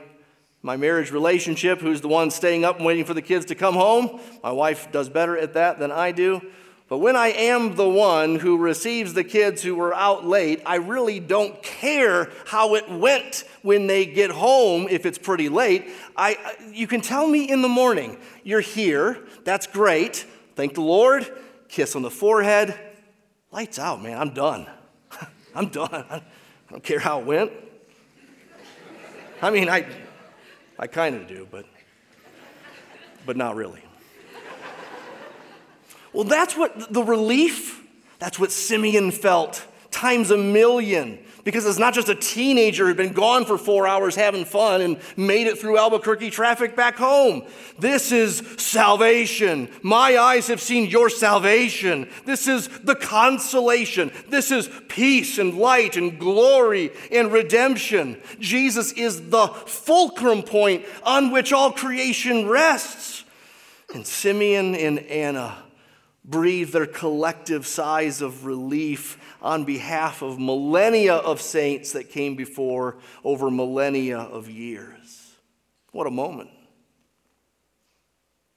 my 0.64 0.78
marriage 0.78 1.12
relationship 1.12 1.80
who's 1.80 2.02
the 2.02 2.08
one 2.08 2.32
staying 2.32 2.66
up 2.66 2.78
and 2.78 2.86
waiting 2.86 3.06
for 3.06 3.14
the 3.14 3.22
kids 3.22 3.46
to 3.46 3.56
come 3.56 3.76
home. 3.76 4.20
My 4.42 4.52
wife 4.52 4.92
does 4.92 5.08
better 5.08 5.38
at 5.38 5.54
that 5.54 5.78
than 5.78 5.92
I 5.92 6.12
do. 6.12 6.42
But 6.88 7.00
when 7.00 7.16
I 7.16 7.30
am 7.30 7.76
the 7.76 7.90
one 7.90 8.36
who 8.36 8.58
receives 8.58 9.16
the 9.16 9.24
kids 9.24 9.64
who 9.64 9.74
were 9.76 9.94
out 9.94 10.26
late, 10.26 10.62
I 10.68 10.76
really 10.76 11.20
don't 11.20 11.62
care 11.64 12.30
how 12.46 12.76
it 12.76 12.88
went 12.90 13.44
when 13.64 13.88
they 13.88 14.06
get 14.06 14.30
home 14.30 14.88
if 14.90 15.06
it's 15.06 15.18
pretty 15.18 15.50
late. 15.50 15.90
I, 16.16 16.38
you 16.72 16.86
can 16.86 17.02
tell 17.02 17.28
me 17.28 17.50
in 17.50 17.64
the 17.64 17.68
morning, 17.68 18.20
you're 18.44 18.62
here, 18.62 19.18
that's 19.44 19.66
great. 19.66 20.28
Thank 20.56 20.76
the 20.76 20.82
Lord, 20.82 21.28
kiss 21.70 21.96
on 21.96 22.04
the 22.04 22.12
forehead. 22.12 22.80
Lights 23.52 23.80
out, 23.80 24.04
man, 24.04 24.20
I'm 24.20 24.34
done. 24.36 24.68
I'm 25.56 25.70
done. 25.70 25.90
I 25.92 26.22
don't 26.70 26.84
care 26.84 27.00
how 27.00 27.20
it 27.20 27.26
went. 27.26 27.52
I 29.42 29.50
mean, 29.50 29.70
I, 29.70 29.88
I 30.78 30.86
kind 30.86 31.16
of 31.16 31.28
do, 31.28 31.48
but, 31.50 31.66
but 33.26 33.38
not 33.38 33.56
really. 33.56 33.85
Well, 36.16 36.24
that's 36.24 36.56
what 36.56 36.94
the 36.94 37.04
relief, 37.04 37.86
that's 38.20 38.40
what 38.40 38.50
Simeon 38.50 39.12
felt 39.12 39.66
times 39.92 40.32
a 40.32 40.38
million. 40.38 41.20
Because 41.44 41.66
it's 41.66 41.78
not 41.78 41.94
just 41.94 42.08
a 42.08 42.16
teenager 42.16 42.88
who'd 42.88 42.96
been 42.96 43.14
gone 43.14 43.46
for 43.46 43.58
four 43.58 43.86
hours 43.86 44.16
having 44.16 44.46
fun 44.46 44.82
and 44.82 45.00
made 45.18 45.46
it 45.46 45.60
through 45.60 45.78
Albuquerque 45.78 46.32
traffic 46.32 46.76
back 46.76 46.96
home. 46.96 47.44
This 47.78 48.14
is 48.14 48.42
salvation. 48.58 49.70
My 49.84 50.18
eyes 50.18 50.48
have 50.48 50.62
seen 50.62 50.90
your 50.90 51.10
salvation. 51.10 52.10
This 52.24 52.48
is 52.48 52.68
the 52.80 52.96
consolation. 52.96 54.10
This 54.30 54.52
is 54.52 54.70
peace 54.88 55.38
and 55.38 55.54
light 55.56 55.98
and 55.98 56.18
glory 56.18 56.92
and 57.12 57.32
redemption. 57.32 58.20
Jesus 58.40 58.94
is 58.94 59.30
the 59.30 59.48
fulcrum 59.48 60.44
point 60.44 60.86
on 61.04 61.30
which 61.30 61.52
all 61.52 61.74
creation 61.74 62.48
rests. 62.48 63.26
And 63.94 64.08
Simeon 64.08 64.76
and 64.76 65.00
Anna 65.00 65.65
breathe 66.26 66.72
their 66.72 66.88
collective 66.88 67.68
sighs 67.68 68.22
of 68.22 68.46
relief 68.46 69.18
on 69.42 69.64
behalf 69.64 70.22
of 70.22 70.40
millennia 70.40 71.16
of 71.16 71.40
saints 71.40 71.92
that 71.92 72.10
came 72.10 72.36
before 72.36 72.98
over 73.24 73.52
millennia 73.52 74.18
of 74.18 74.50
years. 74.50 75.36
What 75.92 76.08
a 76.08 76.12
moment. 76.12 76.50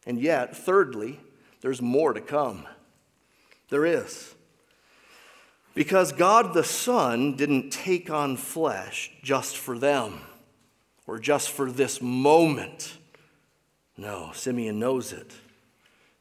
And 0.07 0.19
yet, 0.19 0.57
thirdly, 0.57 1.21
there's 1.61 1.83
more 1.83 2.15
to 2.15 2.21
come. 2.21 2.67
There 3.69 3.85
is. 3.85 4.35
Because 5.75 6.13
God 6.13 6.55
the 6.55 6.65
Son 6.65 7.37
didn't 7.37 7.71
take 7.71 8.11
on 8.11 8.37
flesh 8.37 9.13
just 9.23 9.57
for 9.57 9.79
them 9.79 10.23
or 11.07 11.19
just 11.19 11.51
for 11.51 11.71
this 11.71 12.01
moment. 12.01 12.97
No, 13.97 14.31
Simeon 14.33 14.79
knows 14.79 15.13
it. 15.13 15.33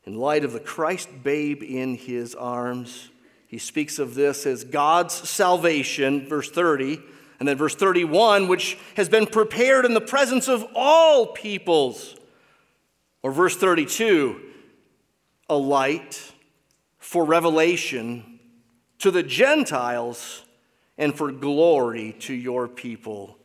In 0.08 0.18
light 0.18 0.46
of 0.46 0.54
the 0.54 0.62
Christ 0.62 1.10
babe 1.22 1.62
in 1.62 1.96
his 1.96 2.34
arms, 2.34 3.10
he 3.46 3.58
speaks 3.58 4.00
of 4.00 4.16
this 4.16 4.46
as 4.46 4.64
God's 4.64 5.14
salvation, 5.14 6.30
verse 6.30 6.50
30, 6.50 7.02
and 7.42 7.48
then 7.50 7.58
verse 7.58 7.76
31, 7.76 8.48
which 8.48 8.78
has 8.96 9.10
been 9.10 9.28
prepared 9.28 9.84
in 9.84 9.94
the 9.94 10.00
presence 10.00 10.48
of 10.48 10.66
all 10.74 11.28
peoples. 11.28 12.16
Or 13.22 13.34
verse 13.34 13.58
32, 13.58 14.40
a 15.50 15.58
light 15.58 16.32
for 17.00 17.26
revelation 17.26 18.40
to 19.00 19.12
the 19.12 19.24
Gentiles 19.24 20.46
and 20.98 21.14
for 21.14 21.34
glory 21.34 22.16
to 22.20 22.34
your 22.34 22.70
people, 22.70 23.38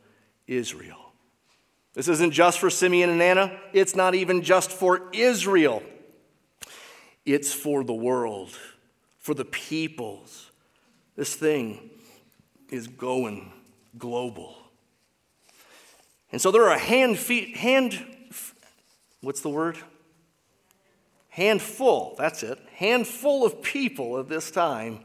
Israel. 0.47 1.11
This 1.93 2.07
isn't 2.07 2.31
just 2.31 2.57
for 2.57 2.69
Simeon 2.69 3.09
and 3.09 3.21
Anna, 3.21 3.59
it's 3.73 3.97
not 3.97 4.15
even 4.15 4.43
just 4.43 4.71
for 4.71 5.09
Israel, 5.11 5.83
it's 7.25 7.53
for 7.53 7.83
the 7.83 7.93
world 7.93 8.57
for 9.23 9.33
the 9.33 9.45
peoples. 9.45 10.51
This 11.15 11.33
thing 11.33 11.89
is 12.69 12.87
going 12.87 13.53
global. 13.97 14.57
And 16.31 16.41
so 16.41 16.51
there 16.51 16.69
are 16.69 16.77
hand, 16.77 17.17
feet, 17.17 17.55
hand, 17.55 18.05
what's 19.21 19.39
the 19.39 19.49
word? 19.49 19.77
Handful, 21.29 22.15
that's 22.17 22.43
it. 22.43 22.59
Handful 22.75 23.45
of 23.45 23.61
people 23.61 24.19
at 24.19 24.27
this 24.27 24.51
time 24.51 24.99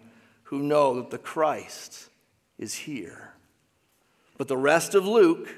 who 0.45 0.59
know 0.59 0.97
that 0.97 1.11
the 1.11 1.19
Christ 1.19 2.09
is 2.59 2.75
here. 2.75 3.35
But 4.37 4.49
the 4.49 4.57
rest 4.57 4.97
of 4.97 5.07
Luke 5.07 5.49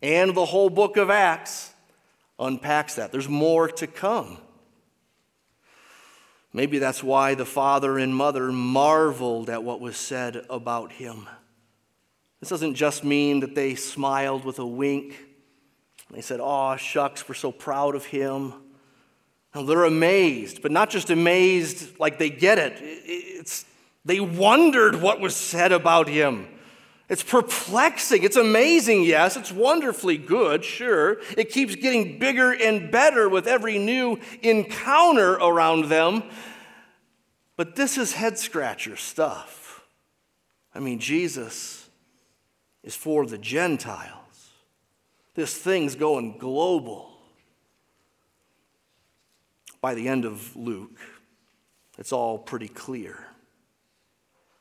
and 0.00 0.34
the 0.34 0.46
whole 0.46 0.70
book 0.70 0.96
of 0.96 1.10
Acts 1.10 1.74
unpacks 2.38 2.94
that. 2.94 3.12
There's 3.12 3.28
more 3.28 3.68
to 3.68 3.86
come. 3.86 4.38
Maybe 6.58 6.80
that's 6.80 7.04
why 7.04 7.34
the 7.34 7.44
father 7.44 7.98
and 7.98 8.12
mother 8.12 8.50
marveled 8.50 9.48
at 9.48 9.62
what 9.62 9.78
was 9.78 9.96
said 9.96 10.44
about 10.50 10.90
him. 10.90 11.28
This 12.40 12.48
doesn't 12.48 12.74
just 12.74 13.04
mean 13.04 13.38
that 13.38 13.54
they 13.54 13.76
smiled 13.76 14.44
with 14.44 14.58
a 14.58 14.66
wink. 14.66 15.24
They 16.10 16.20
said, 16.20 16.40
Oh, 16.42 16.74
shucks, 16.74 17.28
we're 17.28 17.36
so 17.36 17.52
proud 17.52 17.94
of 17.94 18.06
him. 18.06 18.54
No, 19.54 19.64
they're 19.64 19.84
amazed, 19.84 20.60
but 20.60 20.72
not 20.72 20.90
just 20.90 21.10
amazed 21.10 21.96
like 22.00 22.18
they 22.18 22.28
get 22.28 22.58
it. 22.58 22.74
It's, 22.80 23.64
they 24.04 24.18
wondered 24.18 24.96
what 24.96 25.20
was 25.20 25.36
said 25.36 25.70
about 25.70 26.08
him. 26.08 26.48
It's 27.08 27.22
perplexing. 27.22 28.22
It's 28.22 28.36
amazing, 28.36 29.04
yes. 29.04 29.36
It's 29.36 29.50
wonderfully 29.50 30.18
good, 30.18 30.64
sure. 30.64 31.20
It 31.36 31.50
keeps 31.50 31.74
getting 31.74 32.18
bigger 32.18 32.52
and 32.52 32.90
better 32.90 33.28
with 33.28 33.46
every 33.46 33.78
new 33.78 34.18
encounter 34.42 35.32
around 35.34 35.86
them. 35.86 36.24
But 37.56 37.76
this 37.76 37.96
is 37.96 38.12
head 38.12 38.38
scratcher 38.38 38.96
stuff. 38.96 39.86
I 40.74 40.80
mean, 40.80 40.98
Jesus 40.98 41.88
is 42.82 42.94
for 42.94 43.26
the 43.26 43.38
Gentiles. 43.38 44.50
This 45.34 45.56
thing's 45.56 45.94
going 45.94 46.36
global. 46.38 47.10
By 49.80 49.94
the 49.94 50.08
end 50.08 50.24
of 50.24 50.54
Luke, 50.56 50.98
it's 51.96 52.12
all 52.12 52.38
pretty 52.38 52.68
clear. 52.68 53.27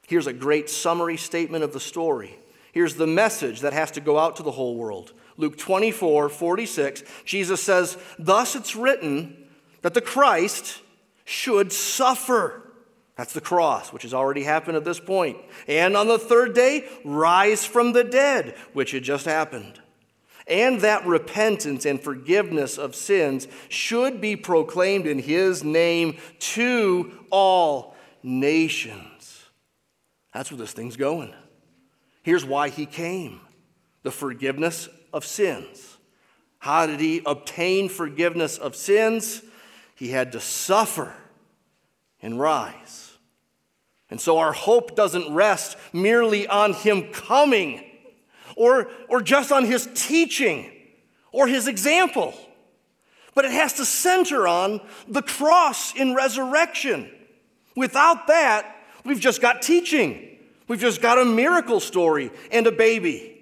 Here's 0.08 0.26
a 0.26 0.34
great 0.34 0.70
summary 0.70 1.18
statement 1.18 1.64
of 1.66 1.74
the 1.74 1.82
story. 1.82 2.40
Here's 2.72 2.96
the 2.96 3.06
message 3.06 3.60
that 3.60 3.74
has 3.74 3.92
to 3.92 4.02
go 4.02 4.18
out 4.18 4.38
to 4.38 4.44
the 4.44 4.52
whole 4.52 4.78
world. 4.78 5.12
Luke 5.36 5.58
24, 5.58 6.30
46, 6.30 7.04
Jesus 7.26 7.62
says, 7.62 7.98
Thus 8.18 8.56
it's 8.56 8.76
written 8.76 9.36
that 9.82 9.94
the 9.94 10.02
Christ 10.02 10.82
should 11.26 11.74
suffer. 11.74 12.64
That's 13.18 13.34
the 13.34 13.42
cross, 13.42 13.92
which 13.92 14.04
has 14.04 14.14
already 14.14 14.44
happened 14.44 14.78
at 14.78 14.86
this 14.86 15.00
point. 15.00 15.38
And 15.68 15.98
on 15.98 16.08
the 16.08 16.20
third 16.20 16.56
day, 16.56 16.88
rise 17.04 17.66
from 17.66 17.92
the 17.92 18.06
dead, 18.06 18.56
which 18.72 18.92
had 18.92 19.04
just 19.04 19.26
happened. 19.26 19.82
And 20.48 20.80
that 20.82 21.06
repentance 21.06 21.86
and 21.86 22.02
forgiveness 22.02 22.78
of 22.78 22.96
sins 22.96 23.48
should 23.68 24.22
be 24.22 24.38
proclaimed 24.38 25.06
in 25.06 25.20
his 25.20 25.66
name 25.66 26.18
to 26.40 27.26
all 27.30 27.96
nations. 28.24 29.17
That's 30.38 30.52
where 30.52 30.60
this 30.60 30.72
thing's 30.72 30.98
going. 30.98 31.34
Here's 32.22 32.46
why 32.46 32.70
he 32.70 32.86
came 32.86 33.42
the 34.04 34.12
forgiveness 34.12 34.88
of 35.12 35.26
sins. 35.26 35.98
How 36.60 36.86
did 36.86 37.00
he 37.00 37.24
obtain 37.26 37.90
forgiveness 37.90 38.60
of 38.60 38.76
sins? 38.76 39.42
He 39.96 40.10
had 40.10 40.34
to 40.34 40.40
suffer 40.40 41.12
and 42.22 42.40
rise. 42.40 43.18
And 44.12 44.22
so 44.22 44.38
our 44.38 44.54
hope 44.54 44.96
doesn't 44.96 45.34
rest 45.34 45.76
merely 45.92 46.48
on 46.48 46.74
him 46.74 47.12
coming 47.12 47.84
or, 48.56 48.92
or 49.10 49.24
just 49.24 49.52
on 49.52 49.66
his 49.66 49.90
teaching 49.96 50.72
or 51.32 51.48
his 51.48 51.68
example, 51.68 52.36
but 53.34 53.44
it 53.44 53.52
has 53.52 53.74
to 53.74 53.86
center 53.86 54.48
on 54.48 54.82
the 55.08 55.24
cross 55.24 55.96
in 55.96 56.14
resurrection. 56.14 57.10
Without 57.76 58.28
that, 58.28 58.76
we've 59.08 59.20
just 59.20 59.42
got 59.42 59.62
teaching. 59.62 60.38
We've 60.68 60.80
just 60.80 61.02
got 61.02 61.18
a 61.18 61.26
miracle 61.26 61.80
story 61.80 62.30
and 62.52 62.68
a 62.68 62.72
baby. 62.72 63.42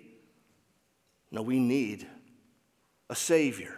No, 1.32 1.42
we 1.42 1.60
need 1.60 2.08
a 3.10 3.16
Savior. 3.16 3.76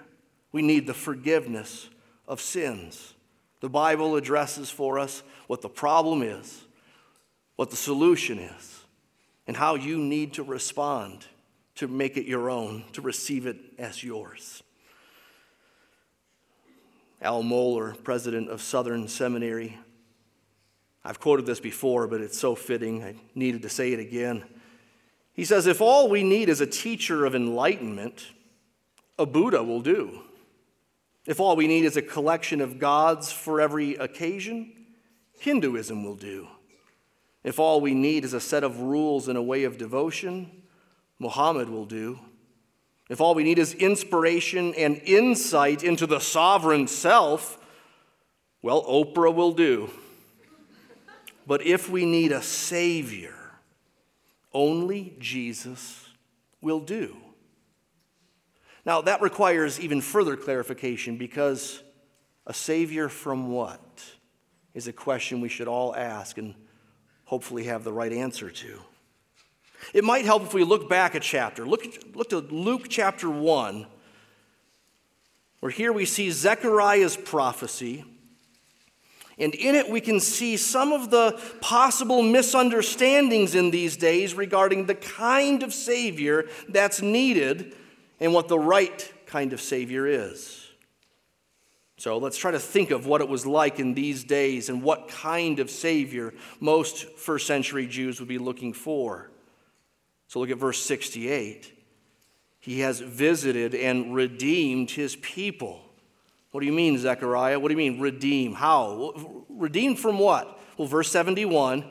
We 0.51 0.61
need 0.61 0.85
the 0.85 0.93
forgiveness 0.93 1.89
of 2.27 2.41
sins. 2.41 3.13
The 3.61 3.69
Bible 3.69 4.15
addresses 4.15 4.69
for 4.69 4.99
us 4.99 5.23
what 5.47 5.61
the 5.61 5.69
problem 5.69 6.21
is, 6.21 6.65
what 7.55 7.69
the 7.69 7.75
solution 7.75 8.37
is, 8.37 8.81
and 9.47 9.55
how 9.55 9.75
you 9.75 9.97
need 9.97 10.33
to 10.33 10.43
respond 10.43 11.25
to 11.75 11.87
make 11.87 12.17
it 12.17 12.25
your 12.25 12.49
own, 12.49 12.83
to 12.93 13.01
receive 13.01 13.45
it 13.45 13.57
as 13.77 14.03
yours. 14.03 14.61
Al 17.21 17.43
Mohler, 17.43 18.01
president 18.03 18.49
of 18.49 18.61
Southern 18.61 19.07
Seminary, 19.07 19.77
I've 21.07 21.21
quoted 21.21 21.45
this 21.45 21.61
before, 21.61 22.05
but 22.05 22.19
it's 22.19 22.37
so 22.37 22.53
fitting. 22.53 23.01
I 23.01 23.15
needed 23.33 23.61
to 23.61 23.69
say 23.69 23.93
it 23.93 23.99
again. 23.99 24.43
He 25.31 25.45
says, 25.45 25.65
If 25.65 25.79
all 25.79 26.09
we 26.09 26.21
need 26.21 26.49
is 26.49 26.59
a 26.59 26.67
teacher 26.67 27.25
of 27.25 27.33
enlightenment, 27.33 28.27
a 29.17 29.25
Buddha 29.25 29.63
will 29.63 29.79
do. 29.79 30.19
If 31.25 31.39
all 31.39 31.55
we 31.55 31.65
need 31.65 31.85
is 31.85 31.95
a 31.95 32.01
collection 32.01 32.59
of 32.59 32.77
gods 32.77 33.31
for 33.31 33.61
every 33.61 33.95
occasion, 33.95 34.73
Hinduism 35.39 36.03
will 36.03 36.15
do. 36.15 36.49
If 37.41 37.57
all 37.57 37.79
we 37.79 37.93
need 37.93 38.25
is 38.25 38.33
a 38.33 38.41
set 38.41 38.65
of 38.65 38.81
rules 38.81 39.29
and 39.29 39.37
a 39.37 39.41
way 39.41 39.63
of 39.63 39.77
devotion, 39.77 40.51
Muhammad 41.19 41.69
will 41.69 41.85
do. 41.85 42.19
If 43.09 43.21
all 43.21 43.33
we 43.33 43.45
need 43.45 43.59
is 43.59 43.73
inspiration 43.73 44.73
and 44.75 45.01
insight 45.05 45.83
into 45.83 46.05
the 46.05 46.19
sovereign 46.19 46.85
self, 46.85 47.57
well, 48.61 48.83
Oprah 48.83 49.33
will 49.33 49.53
do. 49.53 49.89
But 51.47 51.65
if 51.65 51.89
we 51.89 52.05
need 52.05 52.33
a 52.33 52.41
Savior, 52.41 53.33
only 54.53 55.15
Jesus 55.17 56.09
will 56.59 56.81
do. 56.81 57.15
Now, 58.85 59.01
that 59.01 59.21
requires 59.21 59.79
even 59.79 60.01
further 60.01 60.35
clarification 60.35 61.17
because 61.17 61.81
a 62.45 62.53
Savior 62.53 63.07
from 63.07 63.49
what 63.49 64.03
is 64.73 64.87
a 64.87 64.93
question 64.93 65.39
we 65.39 65.49
should 65.49 65.67
all 65.69 65.95
ask 65.95 66.37
and 66.37 66.53
hopefully 67.25 67.63
have 67.63 67.83
the 67.83 67.93
right 67.93 68.11
answer 68.11 68.49
to. 68.49 68.79
It 69.93 70.03
might 70.03 70.25
help 70.25 70.43
if 70.43 70.53
we 70.53 70.63
look 70.63 70.89
back 70.89 71.15
a 71.15 71.19
chapter. 71.19 71.65
Look, 71.65 71.85
look 72.13 72.29
to 72.29 72.39
Luke 72.39 72.87
chapter 72.89 73.29
1, 73.29 73.87
where 75.61 75.71
here 75.71 75.93
we 75.93 76.05
see 76.05 76.29
Zechariah's 76.29 77.15
prophecy. 77.15 78.03
And 79.39 79.53
in 79.53 79.75
it, 79.75 79.89
we 79.89 80.01
can 80.01 80.19
see 80.19 80.57
some 80.57 80.91
of 80.91 81.11
the 81.11 81.39
possible 81.61 82.23
misunderstandings 82.23 83.53
in 83.53 83.69
these 83.69 83.95
days 83.95 84.33
regarding 84.33 84.85
the 84.85 84.95
kind 84.95 85.61
of 85.61 85.73
Savior 85.73 86.45
that's 86.69 87.01
needed 87.01 87.75
and 88.19 88.33
what 88.33 88.47
the 88.47 88.57
right 88.57 89.13
kind 89.27 89.53
of 89.53 89.61
Savior 89.61 90.07
is. 90.07 90.67
So 91.97 92.17
let's 92.17 92.37
try 92.37 92.51
to 92.51 92.59
think 92.59 92.91
of 92.91 93.07
what 93.07 93.21
it 93.21 93.29
was 93.29 93.45
like 93.45 93.79
in 93.79 93.93
these 93.93 94.23
days 94.23 94.69
and 94.69 94.83
what 94.83 95.07
kind 95.07 95.59
of 95.59 95.69
Savior 95.69 96.33
most 96.59 97.09
first 97.17 97.47
century 97.47 97.87
Jews 97.87 98.19
would 98.19 98.29
be 98.29 98.37
looking 98.37 98.73
for. 98.73 99.31
So 100.27 100.39
look 100.39 100.51
at 100.51 100.57
verse 100.57 100.81
68. 100.81 101.73
He 102.59 102.81
has 102.81 102.99
visited 102.99 103.73
and 103.73 104.13
redeemed 104.13 104.91
his 104.91 105.15
people. 105.15 105.86
What 106.51 106.61
do 106.61 106.65
you 106.65 106.73
mean, 106.73 106.97
Zechariah? 106.97 107.59
What 107.59 107.67
do 107.67 107.73
you 107.73 107.77
mean, 107.77 107.99
redeem? 107.99 108.53
How? 108.53 109.45
Redeem 109.49 109.95
from 109.95 110.19
what? 110.19 110.59
Well, 110.77 110.87
verse 110.87 111.11
71 111.11 111.85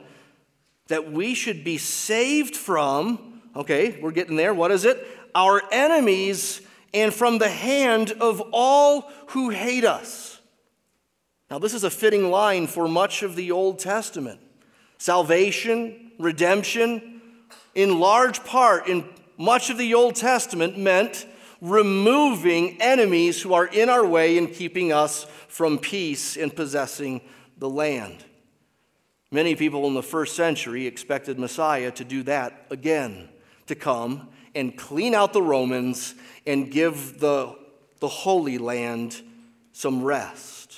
that 0.87 1.11
we 1.11 1.33
should 1.33 1.63
be 1.63 1.77
saved 1.77 2.55
from, 2.55 3.41
okay, 3.55 3.99
we're 4.01 4.11
getting 4.11 4.37
there. 4.37 4.53
What 4.53 4.71
is 4.71 4.85
it? 4.85 5.05
Our 5.35 5.61
enemies 5.71 6.61
and 6.93 7.13
from 7.13 7.37
the 7.37 7.49
hand 7.49 8.13
of 8.21 8.41
all 8.51 9.11
who 9.27 9.49
hate 9.49 9.83
us. 9.83 10.39
Now, 11.49 11.59
this 11.59 11.73
is 11.73 11.83
a 11.83 11.89
fitting 11.89 12.29
line 12.29 12.67
for 12.67 12.87
much 12.87 13.23
of 13.23 13.35
the 13.35 13.51
Old 13.51 13.79
Testament. 13.79 14.39
Salvation, 14.97 16.11
redemption, 16.17 17.21
in 17.75 17.99
large 17.99 18.43
part, 18.43 18.87
in 18.87 19.05
much 19.37 19.69
of 19.69 19.77
the 19.77 19.93
Old 19.93 20.15
Testament, 20.15 20.77
meant 20.77 21.27
removing 21.61 22.81
enemies 22.81 23.41
who 23.41 23.53
are 23.53 23.65
in 23.65 23.89
our 23.89 24.05
way 24.05 24.37
and 24.37 24.53
keeping 24.53 24.91
us 24.91 25.25
from 25.47 25.77
peace 25.77 26.35
in 26.35 26.49
possessing 26.51 27.21
the 27.57 27.69
land. 27.69 28.23
Many 29.31 29.55
people 29.55 29.87
in 29.87 29.93
the 29.93 30.03
first 30.03 30.35
century 30.35 30.87
expected 30.87 31.37
Messiah 31.37 31.91
to 31.91 32.03
do 32.03 32.23
that 32.23 32.65
again, 32.69 33.29
to 33.65 33.75
come 33.75 34.29
and 34.55 34.77
clean 34.77 35.13
out 35.13 35.33
the 35.33 35.41
Romans 35.41 36.15
and 36.45 36.71
give 36.71 37.19
the, 37.19 37.55
the 37.99 38.07
Holy 38.07 38.57
Land 38.57 39.21
some 39.73 40.03
rest. 40.03 40.77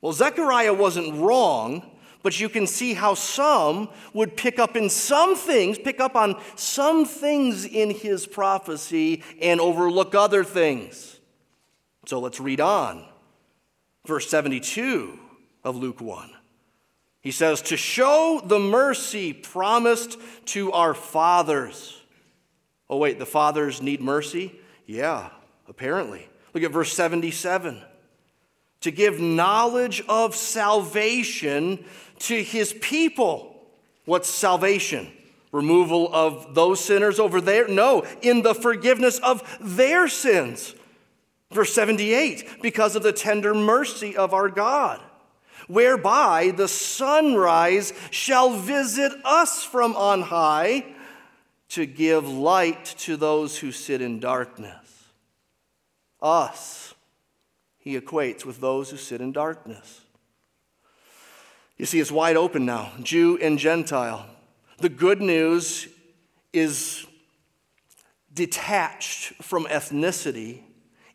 Well, 0.00 0.12
Zechariah 0.12 0.74
wasn't 0.74 1.14
wrong, 1.20 1.91
but 2.22 2.38
you 2.38 2.48
can 2.48 2.66
see 2.66 2.94
how 2.94 3.14
some 3.14 3.88
would 4.12 4.36
pick 4.36 4.58
up 4.58 4.76
in 4.76 4.88
some 4.88 5.36
things, 5.36 5.78
pick 5.78 6.00
up 6.00 6.16
on 6.16 6.40
some 6.56 7.04
things 7.04 7.64
in 7.64 7.90
his 7.90 8.26
prophecy 8.26 9.22
and 9.40 9.60
overlook 9.60 10.14
other 10.14 10.44
things. 10.44 11.20
So 12.06 12.20
let's 12.20 12.40
read 12.40 12.60
on. 12.60 13.04
Verse 14.06 14.28
72 14.28 15.18
of 15.64 15.76
Luke 15.76 16.00
1. 16.00 16.30
He 17.20 17.30
says, 17.30 17.62
To 17.62 17.76
show 17.76 18.42
the 18.44 18.58
mercy 18.58 19.32
promised 19.32 20.18
to 20.46 20.72
our 20.72 20.92
fathers. 20.92 22.00
Oh, 22.90 22.96
wait, 22.96 23.18
the 23.18 23.26
fathers 23.26 23.80
need 23.80 24.00
mercy? 24.00 24.58
Yeah, 24.86 25.30
apparently. 25.68 26.28
Look 26.52 26.64
at 26.64 26.72
verse 26.72 26.92
77. 26.92 27.80
To 28.82 28.90
give 28.90 29.20
knowledge 29.20 30.02
of 30.08 30.36
salvation 30.36 31.84
to 32.20 32.42
his 32.42 32.72
people. 32.74 33.60
What's 34.04 34.28
salvation? 34.28 35.10
Removal 35.52 36.12
of 36.14 36.54
those 36.54 36.82
sinners 36.82 37.20
over 37.20 37.40
there? 37.40 37.68
No, 37.68 38.04
in 38.22 38.42
the 38.42 38.54
forgiveness 38.54 39.18
of 39.18 39.42
their 39.60 40.08
sins. 40.08 40.74
Verse 41.52 41.74
78 41.74 42.62
because 42.62 42.96
of 42.96 43.02
the 43.02 43.12
tender 43.12 43.54
mercy 43.54 44.16
of 44.16 44.32
our 44.32 44.48
God, 44.48 45.00
whereby 45.68 46.52
the 46.56 46.68
sunrise 46.68 47.92
shall 48.10 48.50
visit 48.50 49.12
us 49.24 49.62
from 49.62 49.94
on 49.94 50.22
high 50.22 50.84
to 51.70 51.86
give 51.86 52.28
light 52.28 52.84
to 52.98 53.16
those 53.16 53.58
who 53.58 53.72
sit 53.72 54.00
in 54.00 54.20
darkness. 54.20 54.74
Us, 56.20 56.81
he 57.82 57.98
equates 57.98 58.44
with 58.44 58.60
those 58.60 58.90
who 58.90 58.96
sit 58.96 59.20
in 59.20 59.32
darkness. 59.32 60.02
You 61.76 61.84
see, 61.84 61.98
it's 61.98 62.12
wide 62.12 62.36
open 62.36 62.64
now, 62.64 62.92
Jew 63.02 63.38
and 63.42 63.58
Gentile. 63.58 64.24
The 64.78 64.88
good 64.88 65.20
news 65.20 65.88
is 66.52 67.04
detached 68.32 69.34
from 69.42 69.64
ethnicity 69.64 70.60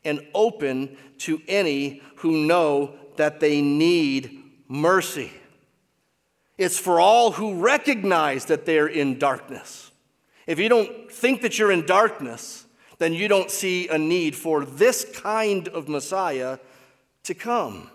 and 0.04 0.20
open 0.34 0.98
to 1.20 1.42
any 1.48 2.02
who 2.18 2.46
know 2.46 2.96
that 3.16 3.40
they 3.40 3.62
need 3.62 4.44
mercy. 4.68 5.32
It's 6.58 6.78
for 6.78 7.00
all 7.00 7.32
who 7.32 7.62
recognize 7.62 8.46
that 8.46 8.66
they're 8.66 8.88
in 8.88 9.20
darkness. 9.20 9.92
If 10.46 10.60
you 10.60 10.68
don't 10.68 11.10
think 11.10 11.44
that 11.44 11.58
you're 11.58 11.72
in 11.72 11.86
darkness, 11.86 12.66
then 12.98 13.14
you 13.14 13.28
don't 13.28 13.52
see 13.52 13.88
a 13.88 13.98
need 13.98 14.36
for 14.36 14.66
this 14.66 15.06
kind 15.14 15.68
of 15.68 15.88
Messiah 15.88 16.60
to 17.24 17.34
come. 17.34 17.90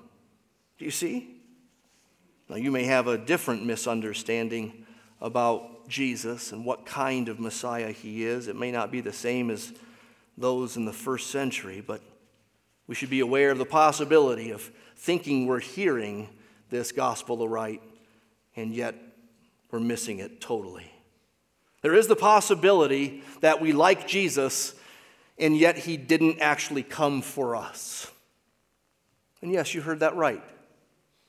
Do 0.78 0.84
you 0.84 0.90
see? 0.90 1.28
Now, 2.48 2.56
you 2.56 2.70
may 2.70 2.84
have 2.84 3.06
a 3.06 3.18
different 3.18 3.64
misunderstanding 3.64 4.86
about 5.20 5.88
Jesus 5.88 6.52
and 6.52 6.64
what 6.64 6.84
kind 6.84 7.28
of 7.28 7.40
Messiah 7.40 7.92
he 7.92 8.24
is. 8.24 8.48
It 8.48 8.56
may 8.56 8.70
not 8.70 8.90
be 8.90 9.00
the 9.00 9.12
same 9.12 9.50
as 9.50 9.72
those 10.36 10.76
in 10.76 10.84
the 10.84 10.92
first 10.92 11.30
century, 11.30 11.82
but 11.86 12.00
we 12.86 12.94
should 12.94 13.10
be 13.10 13.20
aware 13.20 13.50
of 13.50 13.58
the 13.58 13.64
possibility 13.64 14.50
of 14.50 14.70
thinking 14.96 15.46
we're 15.46 15.60
hearing 15.60 16.28
this 16.70 16.92
gospel 16.92 17.42
aright, 17.42 17.82
and 18.56 18.74
yet 18.74 18.94
we're 19.70 19.80
missing 19.80 20.18
it 20.18 20.40
totally. 20.40 20.90
There 21.82 21.94
is 21.94 22.06
the 22.06 22.16
possibility 22.16 23.22
that 23.40 23.60
we 23.60 23.72
like 23.72 24.06
Jesus, 24.06 24.74
and 25.38 25.56
yet 25.56 25.78
he 25.78 25.96
didn't 25.96 26.40
actually 26.40 26.82
come 26.82 27.22
for 27.22 27.56
us. 27.56 28.10
And 29.40 29.52
yes, 29.52 29.74
you 29.74 29.80
heard 29.80 30.00
that 30.00 30.16
right. 30.16 30.42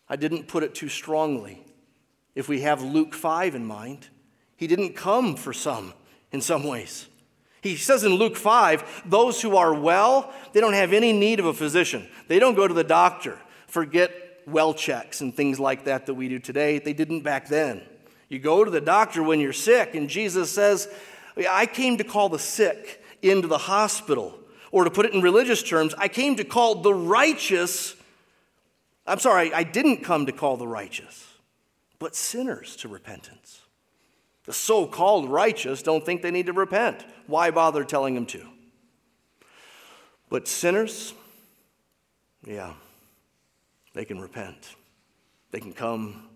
I 0.07 0.15
didn't 0.15 0.47
put 0.47 0.63
it 0.63 0.75
too 0.75 0.89
strongly. 0.89 1.63
If 2.35 2.47
we 2.47 2.61
have 2.61 2.81
Luke 2.81 3.13
5 3.13 3.55
in 3.55 3.65
mind, 3.65 4.07
he 4.55 4.67
didn't 4.67 4.93
come 4.93 5.35
for 5.35 5.53
some 5.53 5.93
in 6.31 6.41
some 6.41 6.63
ways. 6.63 7.07
He 7.61 7.77
says 7.77 8.03
in 8.03 8.13
Luke 8.13 8.35
5, 8.35 9.03
those 9.05 9.41
who 9.41 9.55
are 9.55 9.73
well, 9.73 10.33
they 10.51 10.59
don't 10.59 10.73
have 10.73 10.93
any 10.93 11.13
need 11.13 11.39
of 11.39 11.45
a 11.45 11.53
physician. 11.53 12.07
They 12.27 12.37
don't 12.39 12.55
go 12.55 12.67
to 12.67 12.73
the 12.73 12.83
doctor. 12.83 13.39
Forget 13.67 14.11
well 14.45 14.73
checks 14.73 15.21
and 15.21 15.33
things 15.33 15.59
like 15.59 15.85
that 15.85 16.05
that 16.05 16.13
we 16.13 16.27
do 16.27 16.39
today. 16.39 16.79
They 16.79 16.93
didn't 16.93 17.21
back 17.21 17.47
then. 17.47 17.81
You 18.27 18.39
go 18.39 18.63
to 18.63 18.71
the 18.71 18.81
doctor 18.81 19.23
when 19.23 19.39
you're 19.39 19.53
sick, 19.53 19.95
and 19.95 20.09
Jesus 20.09 20.51
says, 20.51 20.89
I 21.49 21.65
came 21.65 21.97
to 21.97 22.03
call 22.03 22.29
the 22.29 22.39
sick 22.39 23.02
into 23.23 23.47
the 23.47 23.57
hospital. 23.57 24.37
Or 24.71 24.83
to 24.83 24.91
put 24.91 25.05
it 25.05 25.13
in 25.13 25.21
religious 25.21 25.63
terms, 25.63 25.93
I 25.97 26.07
came 26.07 26.35
to 26.37 26.43
call 26.43 26.75
the 26.75 26.93
righteous. 26.93 27.95
I'm 29.05 29.19
sorry, 29.19 29.53
I 29.53 29.63
didn't 29.63 30.03
come 30.03 30.25
to 30.25 30.31
call 30.31 30.57
the 30.57 30.67
righteous, 30.67 31.27
but 31.99 32.15
sinners 32.15 32.75
to 32.77 32.87
repentance. 32.87 33.61
The 34.45 34.53
so 34.53 34.85
called 34.85 35.29
righteous 35.29 35.83
don't 35.83 36.05
think 36.05 36.21
they 36.21 36.31
need 36.31 36.47
to 36.47 36.53
repent. 36.53 37.05
Why 37.27 37.51
bother 37.51 37.83
telling 37.83 38.15
them 38.15 38.25
to? 38.27 38.45
But 40.29 40.47
sinners, 40.47 41.13
yeah, 42.45 42.73
they 43.93 44.05
can 44.05 44.19
repent. 44.19 44.75
They 45.51 45.59
can 45.59 45.71
come 45.71 46.29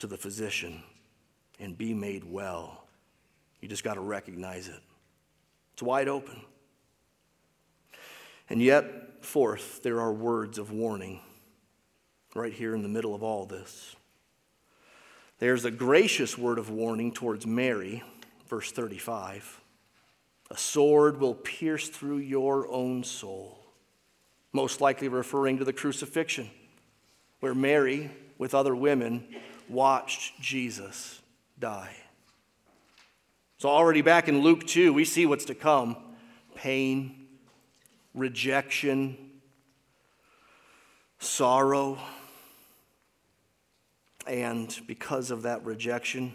to 0.00 0.06
the 0.06 0.16
physician 0.16 0.82
and 1.60 1.78
be 1.78 1.94
made 1.94 2.24
well. 2.24 2.84
You 3.60 3.68
just 3.68 3.84
got 3.84 3.94
to 3.94 4.00
recognize 4.00 4.68
it. 4.68 4.80
It's 5.76 5.82
wide 5.82 6.08
open. 6.08 6.40
And 8.48 8.62
yet, 8.62 9.22
fourth, 9.22 9.82
there 9.82 10.00
are 10.00 10.10
words 10.10 10.56
of 10.56 10.70
warning 10.70 11.20
right 12.34 12.54
here 12.54 12.74
in 12.74 12.80
the 12.80 12.88
middle 12.88 13.14
of 13.14 13.22
all 13.22 13.44
this. 13.44 13.94
There's 15.38 15.66
a 15.66 15.70
gracious 15.70 16.38
word 16.38 16.58
of 16.58 16.70
warning 16.70 17.12
towards 17.12 17.46
Mary, 17.46 18.02
verse 18.48 18.72
35. 18.72 19.60
A 20.50 20.56
sword 20.56 21.20
will 21.20 21.34
pierce 21.34 21.90
through 21.90 22.18
your 22.18 22.66
own 22.68 23.04
soul, 23.04 23.58
most 24.54 24.80
likely 24.80 25.08
referring 25.08 25.58
to 25.58 25.64
the 25.66 25.74
crucifixion, 25.74 26.48
where 27.40 27.54
Mary, 27.54 28.10
with 28.38 28.54
other 28.54 28.74
women, 28.74 29.26
watched 29.68 30.40
Jesus 30.40 31.20
die. 31.58 31.94
So, 33.58 33.70
already 33.70 34.02
back 34.02 34.28
in 34.28 34.42
Luke 34.42 34.66
2, 34.66 34.92
we 34.92 35.04
see 35.04 35.24
what's 35.24 35.46
to 35.46 35.54
come 35.54 35.96
pain, 36.54 37.26
rejection, 38.14 39.16
sorrow. 41.18 41.98
And 44.26 44.76
because 44.86 45.30
of 45.30 45.42
that 45.42 45.64
rejection, 45.64 46.34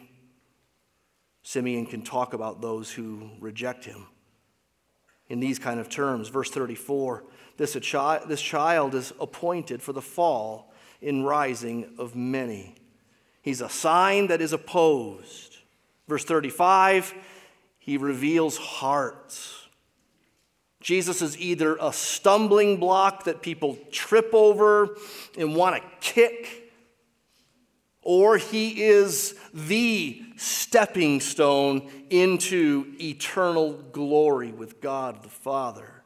Simeon 1.43 1.86
can 1.86 2.01
talk 2.01 2.34
about 2.34 2.61
those 2.61 2.91
who 2.91 3.30
reject 3.39 3.86
him 3.86 4.07
in 5.28 5.39
these 5.39 5.59
kind 5.59 5.80
of 5.80 5.89
terms. 5.89 6.30
Verse 6.30 6.49
34 6.49 7.24
this, 7.57 7.78
chi- 7.91 8.22
this 8.28 8.41
child 8.41 8.95
is 8.95 9.13
appointed 9.19 9.84
for 9.84 9.93
the 9.93 10.01
fall 10.01 10.74
in 10.99 11.24
rising 11.24 11.93
of 11.99 12.15
many. 12.15 12.76
He's 13.43 13.61
a 13.61 13.69
sign 13.69 14.28
that 14.28 14.41
is 14.41 14.51
opposed. 14.53 15.51
Verse 16.12 16.26
35 16.26 17.14
he 17.80 17.95
reveals 17.95 18.57
hearts. 18.57 19.66
Jesus 20.82 21.22
is 21.22 21.38
either 21.38 21.78
a 21.80 21.93
stumbling 21.93 22.82
block 22.82 23.24
that 23.24 23.41
people 23.41 23.78
trip 23.91 24.30
over 24.34 24.97
and 25.38 25.55
want 25.55 25.82
to 25.82 25.89
kick, 26.01 26.74
or 28.01 28.36
he 28.36 28.84
is 28.84 29.36
the 29.53 30.22
stepping 30.36 31.22
stone 31.22 31.89
into 32.09 32.93
eternal 32.99 33.72
glory 33.93 34.51
with 34.51 34.82
God 34.82 35.24
the 35.24 35.30
Father. 35.30 36.03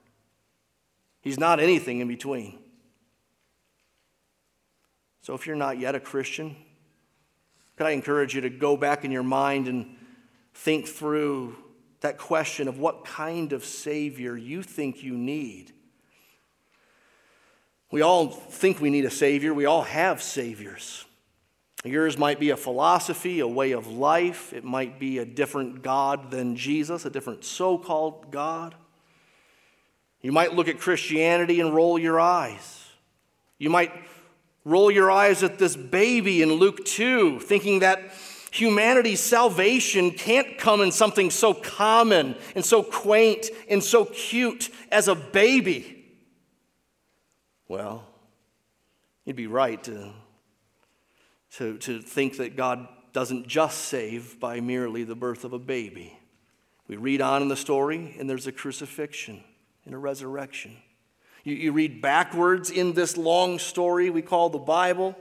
He's 1.21 1.39
not 1.39 1.59
anything 1.59 1.99
in 1.99 2.07
between. 2.07 2.59
So 5.23 5.33
if 5.33 5.47
you're 5.47 5.55
not 5.55 5.79
yet 5.79 5.95
a 5.95 5.99
Christian, 5.99 6.55
could 7.75 7.87
I 7.87 7.91
encourage 7.91 8.33
you 8.33 8.41
to 8.41 8.49
go 8.49 8.77
back 8.77 9.03
in 9.03 9.11
your 9.11 9.23
mind 9.23 9.67
and 9.67 9.94
think 10.55 10.87
through 10.87 11.55
that 12.01 12.17
question 12.17 12.67
of 12.67 12.79
what 12.79 13.05
kind 13.05 13.53
of 13.53 13.63
Savior 13.63 14.35
you 14.35 14.63
think 14.63 15.03
you 15.03 15.17
need. 15.17 15.73
We 17.91 18.01
all 18.01 18.27
think 18.27 18.81
we 18.81 18.89
need 18.89 19.05
a 19.05 19.11
Savior, 19.11 19.53
we 19.53 19.65
all 19.65 19.83
have 19.83 20.23
Saviors. 20.23 21.05
Yours 21.83 22.17
might 22.17 22.39
be 22.39 22.49
a 22.49 22.57
philosophy, 22.57 23.41
a 23.41 23.47
way 23.47 23.71
of 23.71 23.85
life. 23.85 24.53
It 24.53 24.63
might 24.63 24.99
be 24.99 25.19
a 25.19 25.25
different 25.25 25.83
God 25.83 26.31
than 26.31 26.55
Jesus, 26.55 27.05
a 27.05 27.11
different 27.11 27.45
so 27.45 27.77
called 27.77 28.31
God. 28.31 28.73
You 30.21 30.31
might 30.31 30.55
look 30.55 30.67
at 30.67 30.79
Christianity 30.79 31.61
and 31.61 31.75
roll 31.75 31.99
your 31.99 32.19
eyes. 32.19 32.87
You 33.59 33.69
might 33.69 33.91
roll 34.63 34.89
your 34.89 35.11
eyes 35.11 35.43
at 35.43 35.59
this 35.59 35.75
baby 35.75 36.41
in 36.41 36.53
Luke 36.53 36.83
2, 36.85 37.39
thinking 37.39 37.79
that 37.79 37.99
humanity's 38.59 39.19
salvation 39.19 40.11
can't 40.11 40.57
come 40.57 40.81
in 40.81 40.91
something 40.91 41.29
so 41.29 41.53
common 41.53 42.35
and 42.55 42.63
so 42.63 42.81
quaint 42.83 43.47
and 43.69 43.83
so 43.83 44.05
cute 44.05 44.69
as 44.91 45.07
a 45.07 45.15
baby. 45.15 46.05
Well, 47.67 48.05
you'd 49.25 49.35
be 49.35 49.47
right 49.47 49.83
to, 49.83 50.11
to, 51.53 51.77
to 51.79 52.01
think 52.01 52.37
that 52.37 52.55
God 52.55 52.87
doesn't 53.11 53.47
just 53.47 53.85
save 53.85 54.39
by 54.39 54.59
merely 54.59 55.03
the 55.03 55.15
birth 55.15 55.43
of 55.43 55.53
a 55.53 55.59
baby. 55.59 56.17
We 56.87 56.97
read 56.97 57.21
on 57.21 57.41
in 57.41 57.47
the 57.47 57.55
story, 57.55 58.15
and 58.19 58.29
there's 58.29 58.47
a 58.47 58.51
crucifixion 58.51 59.43
and 59.85 59.93
a 59.93 59.97
resurrection. 59.97 60.77
You, 61.43 61.55
you 61.55 61.71
read 61.71 62.01
backwards 62.01 62.69
in 62.69 62.93
this 62.93 63.17
long 63.17 63.59
story 63.59 64.09
we 64.09 64.21
call 64.21 64.49
the 64.49 64.59
Bible, 64.59 65.15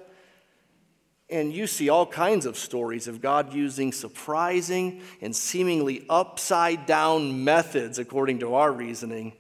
and 1.30 1.52
you 1.52 1.66
see 1.66 1.88
all 1.88 2.06
kinds 2.06 2.46
of 2.46 2.56
stories 2.56 3.08
of 3.08 3.20
God 3.20 3.54
using 3.54 3.92
surprising 3.92 5.00
and 5.20 5.34
seemingly 5.34 6.04
upside 6.08 6.86
down 6.86 7.44
methods, 7.44 7.98
according 7.98 8.40
to 8.40 8.54
our 8.54 8.70
reasoning, 8.70 9.32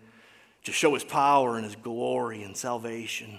to 0.64 0.72
show 0.72 0.94
his 0.94 1.04
power 1.04 1.56
and 1.56 1.64
his 1.64 1.76
glory 1.76 2.42
and 2.42 2.56
salvation. 2.56 3.38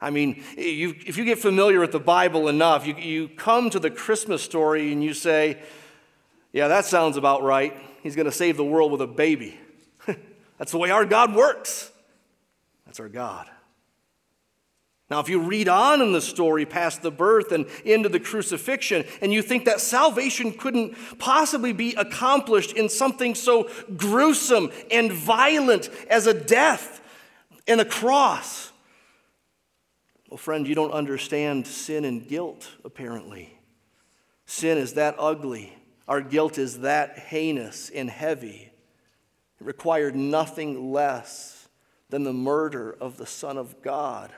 I 0.00 0.10
mean, 0.10 0.44
if 0.56 1.16
you 1.16 1.24
get 1.24 1.38
familiar 1.38 1.80
with 1.80 1.92
the 1.92 2.00
Bible 2.00 2.48
enough, 2.48 2.86
you, 2.86 2.94
you 2.94 3.28
come 3.28 3.70
to 3.70 3.78
the 3.78 3.90
Christmas 3.90 4.42
story 4.42 4.92
and 4.92 5.02
you 5.02 5.12
say, 5.12 5.58
Yeah, 6.52 6.68
that 6.68 6.84
sounds 6.84 7.16
about 7.16 7.42
right. 7.42 7.76
He's 8.02 8.14
going 8.14 8.26
to 8.26 8.32
save 8.32 8.56
the 8.56 8.64
world 8.64 8.92
with 8.92 9.00
a 9.00 9.06
baby. 9.06 9.58
That's 10.58 10.70
the 10.70 10.78
way 10.78 10.90
our 10.90 11.04
God 11.04 11.34
works. 11.34 11.90
That's 12.86 13.00
our 13.00 13.08
God. 13.08 13.48
Now, 15.10 15.20
if 15.20 15.28
you 15.30 15.40
read 15.40 15.68
on 15.68 16.02
in 16.02 16.12
the 16.12 16.20
story 16.20 16.66
past 16.66 17.00
the 17.00 17.10
birth 17.10 17.52
and 17.52 17.66
into 17.84 18.10
the 18.10 18.20
crucifixion, 18.20 19.04
and 19.22 19.32
you 19.32 19.40
think 19.40 19.64
that 19.64 19.80
salvation 19.80 20.52
couldn't 20.52 20.96
possibly 21.18 21.72
be 21.72 21.94
accomplished 21.94 22.72
in 22.72 22.90
something 22.90 23.34
so 23.34 23.70
gruesome 23.96 24.70
and 24.90 25.10
violent 25.10 25.88
as 26.10 26.26
a 26.26 26.34
death 26.34 27.00
and 27.66 27.80
a 27.80 27.86
cross, 27.86 28.72
well, 30.28 30.36
friend, 30.36 30.68
you 30.68 30.74
don't 30.74 30.92
understand 30.92 31.66
sin 31.66 32.04
and 32.04 32.28
guilt, 32.28 32.68
apparently. 32.84 33.58
Sin 34.44 34.76
is 34.76 34.94
that 34.94 35.14
ugly, 35.18 35.72
our 36.06 36.20
guilt 36.20 36.58
is 36.58 36.80
that 36.80 37.18
heinous 37.18 37.88
and 37.88 38.10
heavy. 38.10 38.70
It 39.58 39.66
required 39.66 40.14
nothing 40.14 40.92
less 40.92 41.68
than 42.10 42.24
the 42.24 42.32
murder 42.34 42.94
of 43.00 43.16
the 43.16 43.26
Son 43.26 43.56
of 43.56 43.80
God 43.80 44.32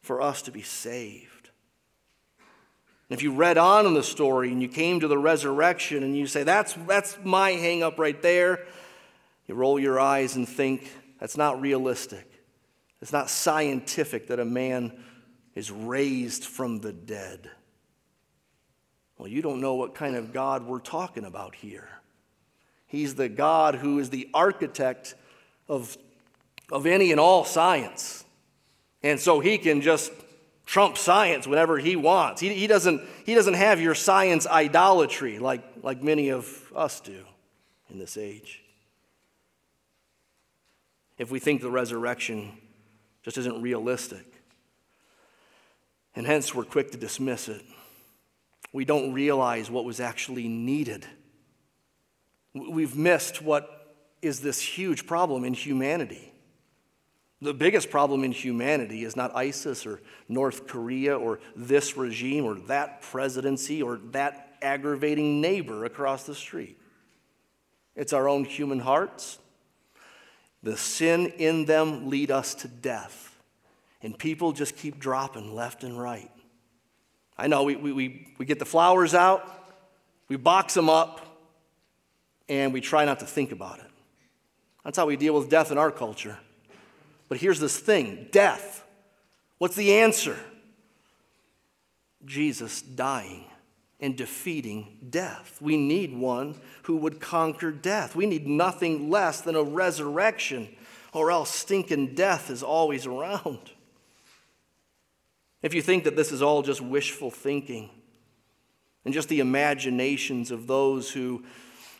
for 0.00 0.20
us 0.20 0.42
to 0.42 0.50
be 0.50 0.62
saved. 0.62 1.50
And 3.08 3.18
if 3.18 3.22
you 3.22 3.32
read 3.32 3.58
on 3.58 3.86
in 3.86 3.94
the 3.94 4.02
story 4.02 4.52
and 4.52 4.62
you 4.62 4.68
came 4.68 5.00
to 5.00 5.08
the 5.08 5.18
resurrection 5.18 6.02
and 6.02 6.16
you 6.16 6.26
say, 6.26 6.44
that's, 6.44 6.74
that's 6.86 7.18
my 7.24 7.50
hang 7.50 7.82
up 7.82 7.98
right 7.98 8.20
there, 8.22 8.64
you 9.46 9.54
roll 9.54 9.80
your 9.80 9.98
eyes 9.98 10.36
and 10.36 10.48
think, 10.48 10.90
that's 11.18 11.36
not 11.36 11.60
realistic. 11.60 12.26
It's 13.02 13.12
not 13.12 13.28
scientific 13.28 14.28
that 14.28 14.38
a 14.38 14.44
man 14.44 14.92
is 15.54 15.70
raised 15.70 16.44
from 16.44 16.80
the 16.80 16.92
dead. 16.92 17.50
Well, 19.18 19.28
you 19.28 19.42
don't 19.42 19.60
know 19.60 19.74
what 19.74 19.94
kind 19.94 20.16
of 20.16 20.32
God 20.32 20.64
we're 20.64 20.78
talking 20.78 21.24
about 21.24 21.54
here. 21.54 21.88
He's 22.86 23.16
the 23.16 23.28
God 23.28 23.74
who 23.74 23.98
is 23.98 24.10
the 24.10 24.28
architect 24.32 25.14
of, 25.68 25.96
of 26.72 26.86
any 26.86 27.10
and 27.10 27.20
all 27.20 27.44
science. 27.44 28.24
And 29.02 29.18
so 29.18 29.40
he 29.40 29.58
can 29.58 29.80
just 29.80 30.12
trump 30.66 30.96
science 30.96 31.46
whenever 31.46 31.78
he 31.78 31.96
wants. 31.96 32.40
He, 32.40 32.54
he, 32.54 32.66
doesn't, 32.66 33.02
he 33.24 33.34
doesn't 33.34 33.54
have 33.54 33.80
your 33.80 33.94
science 33.94 34.46
idolatry 34.46 35.38
like, 35.38 35.64
like 35.82 36.02
many 36.02 36.28
of 36.30 36.72
us 36.76 37.00
do 37.00 37.24
in 37.90 37.98
this 37.98 38.16
age. 38.16 38.62
If 41.18 41.30
we 41.30 41.38
think 41.38 41.60
the 41.60 41.70
resurrection 41.70 42.52
just 43.22 43.36
isn't 43.36 43.60
realistic, 43.60 44.24
and 46.14 46.26
hence 46.26 46.54
we're 46.54 46.64
quick 46.64 46.92
to 46.92 46.98
dismiss 46.98 47.48
it, 47.48 47.62
we 48.72 48.84
don't 48.84 49.12
realize 49.12 49.70
what 49.70 49.84
was 49.84 50.00
actually 50.00 50.48
needed. 50.48 51.04
We've 52.54 52.96
missed 52.96 53.42
what 53.42 53.96
is 54.22 54.40
this 54.40 54.60
huge 54.60 55.06
problem 55.06 55.44
in 55.44 55.54
humanity. 55.54 56.32
The 57.42 57.54
biggest 57.54 57.90
problem 57.90 58.22
in 58.22 58.32
humanity 58.32 59.04
is 59.04 59.16
not 59.16 59.34
ISIS 59.34 59.86
or 59.86 60.00
North 60.28 60.66
Korea 60.66 61.18
or 61.18 61.40
this 61.56 61.96
regime 61.96 62.44
or 62.44 62.54
that 62.66 63.00
presidency 63.00 63.82
or 63.82 63.98
that 64.10 64.56
aggravating 64.60 65.40
neighbor 65.40 65.86
across 65.86 66.24
the 66.24 66.34
street. 66.34 66.78
It's 67.96 68.12
our 68.12 68.28
own 68.28 68.44
human 68.44 68.80
hearts. 68.80 69.38
The 70.62 70.76
sin 70.76 71.28
in 71.38 71.64
them 71.64 72.10
lead 72.10 72.30
us 72.30 72.54
to 72.56 72.68
death. 72.68 73.38
And 74.02 74.18
people 74.18 74.52
just 74.52 74.76
keep 74.76 74.98
dropping 74.98 75.54
left 75.54 75.82
and 75.82 75.98
right. 75.98 76.30
I 77.38 77.46
know 77.46 77.62
we, 77.62 77.76
we, 77.76 78.34
we 78.36 78.44
get 78.44 78.58
the 78.58 78.66
flowers 78.66 79.14
out, 79.14 79.74
we 80.28 80.36
box 80.36 80.74
them 80.74 80.90
up, 80.90 81.26
and 82.50 82.74
we 82.74 82.82
try 82.82 83.06
not 83.06 83.20
to 83.20 83.26
think 83.26 83.50
about 83.50 83.78
it. 83.78 83.86
That's 84.84 84.98
how 84.98 85.06
we 85.06 85.16
deal 85.16 85.34
with 85.34 85.48
death 85.48 85.70
in 85.70 85.78
our 85.78 85.90
culture. 85.90 86.38
But 87.30 87.38
here's 87.38 87.60
this 87.60 87.78
thing 87.78 88.28
death. 88.32 88.84
What's 89.56 89.76
the 89.76 89.94
answer? 89.94 90.36
Jesus 92.26 92.82
dying 92.82 93.44
and 94.00 94.16
defeating 94.16 94.98
death. 95.08 95.58
We 95.60 95.76
need 95.76 96.14
one 96.14 96.60
who 96.82 96.96
would 96.96 97.20
conquer 97.20 97.70
death. 97.70 98.14
We 98.16 98.26
need 98.26 98.46
nothing 98.46 99.08
less 99.08 99.40
than 99.40 99.56
a 99.56 99.62
resurrection, 99.62 100.68
or 101.14 101.30
else 101.30 101.50
stinking 101.50 102.14
death 102.14 102.50
is 102.50 102.62
always 102.62 103.06
around. 103.06 103.70
If 105.62 105.72
you 105.72 105.82
think 105.82 106.04
that 106.04 106.16
this 106.16 106.32
is 106.32 106.42
all 106.42 106.62
just 106.62 106.80
wishful 106.80 107.30
thinking 107.30 107.90
and 109.04 109.14
just 109.14 109.28
the 109.28 109.40
imaginations 109.40 110.50
of 110.50 110.66
those 110.66 111.10
who 111.10 111.44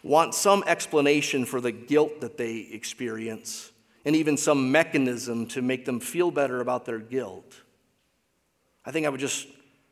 want 0.03 0.35
some 0.35 0.65
explanation 0.67 1.45
for 1.45 1.61
the 1.61 1.73
guilt 1.73 2.23
that 2.23 2.37
they 2.37 2.69
experience, 2.73 3.71
and 4.05 4.17
even 4.17 4.37
some 4.37 4.73
mechanism 4.73 5.47
to 5.47 5.63
make 5.63 5.85
them 5.85 6.01
feel 6.01 6.31
better 6.31 6.61
about 6.61 6.85
their 6.85 6.99
guilt. 6.99 7.55
I 8.85 8.91
think 8.91 9.07
I 9.07 9.11
would 9.11 9.21
just 9.21 9.47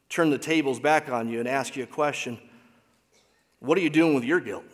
turn 0.09 0.31
the 0.31 0.39
tables 0.39 0.81
back 0.81 1.11
on 1.11 1.29
you 1.29 1.41
and 1.41 1.49
ask 1.49 1.77
you 1.77 1.83
a 1.83 1.87
question 1.87 2.39
What 3.61 3.77
are 3.79 3.83
you 3.83 3.91
doing 3.91 4.15
with 4.15 4.25
your 4.25 4.41
guilt? 4.41 4.65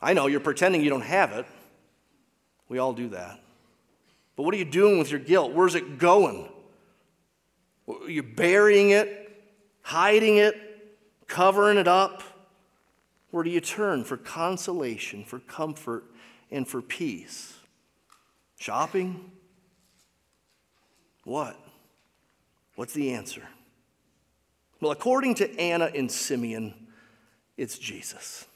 I 0.00 0.14
know 0.14 0.26
you're 0.26 0.40
pretending 0.40 0.82
you 0.82 0.90
don't 0.90 1.02
have 1.02 1.32
it. 1.32 1.46
We 2.68 2.78
all 2.78 2.92
do 2.92 3.08
that. 3.10 3.40
But 4.34 4.44
what 4.44 4.54
are 4.54 4.58
you 4.58 4.64
doing 4.64 4.98
with 4.98 5.10
your 5.10 5.20
guilt? 5.20 5.52
Where's 5.52 5.74
it 5.74 5.98
going? 5.98 6.48
Are 7.86 8.10
you 8.10 8.22
burying 8.22 8.90
it, 8.90 9.30
hiding 9.82 10.38
it, 10.38 10.56
covering 11.26 11.78
it 11.78 11.86
up? 11.86 12.22
Where 13.30 13.44
do 13.44 13.50
you 13.50 13.60
turn 13.60 14.04
for 14.04 14.16
consolation, 14.16 15.24
for 15.24 15.38
comfort, 15.38 16.04
and 16.50 16.66
for 16.66 16.82
peace? 16.82 17.58
Shopping? 18.62 19.32
What? 21.24 21.58
What's 22.76 22.92
the 22.92 23.14
answer? 23.14 23.42
Well, 24.80 24.92
according 24.92 25.34
to 25.36 25.58
Anna 25.58 25.86
and 25.86 26.08
Simeon, 26.08 26.72
it's 27.56 27.76
Jesus. 27.76 28.46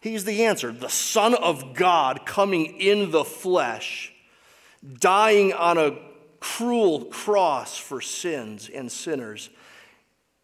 He's 0.00 0.24
the 0.24 0.44
answer, 0.44 0.70
the 0.70 0.88
Son 0.88 1.34
of 1.34 1.74
God 1.74 2.24
coming 2.24 2.78
in 2.80 3.10
the 3.10 3.24
flesh, 3.24 4.12
dying 5.00 5.54
on 5.54 5.76
a 5.76 5.98
cruel 6.38 7.06
cross 7.06 7.76
for 7.76 8.00
sins 8.00 8.70
and 8.72 8.92
sinners, 8.92 9.50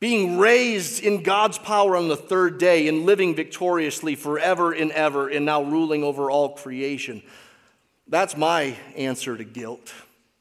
being 0.00 0.38
raised 0.38 1.04
in 1.04 1.22
God's 1.22 1.58
power 1.58 1.96
on 1.96 2.08
the 2.08 2.16
third 2.16 2.58
day 2.58 2.88
and 2.88 3.06
living 3.06 3.36
victoriously 3.36 4.16
forever 4.16 4.72
and 4.72 4.90
ever, 4.90 5.28
and 5.28 5.46
now 5.46 5.62
ruling 5.62 6.02
over 6.02 6.32
all 6.32 6.56
creation. 6.56 7.22
That's 8.08 8.36
my 8.36 8.76
answer 8.96 9.36
to 9.36 9.44
guilt. 9.44 9.92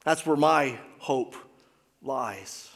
That's 0.04 0.26
where 0.26 0.38
my 0.38 0.78
hope 1.00 1.36
lies. 2.02 2.70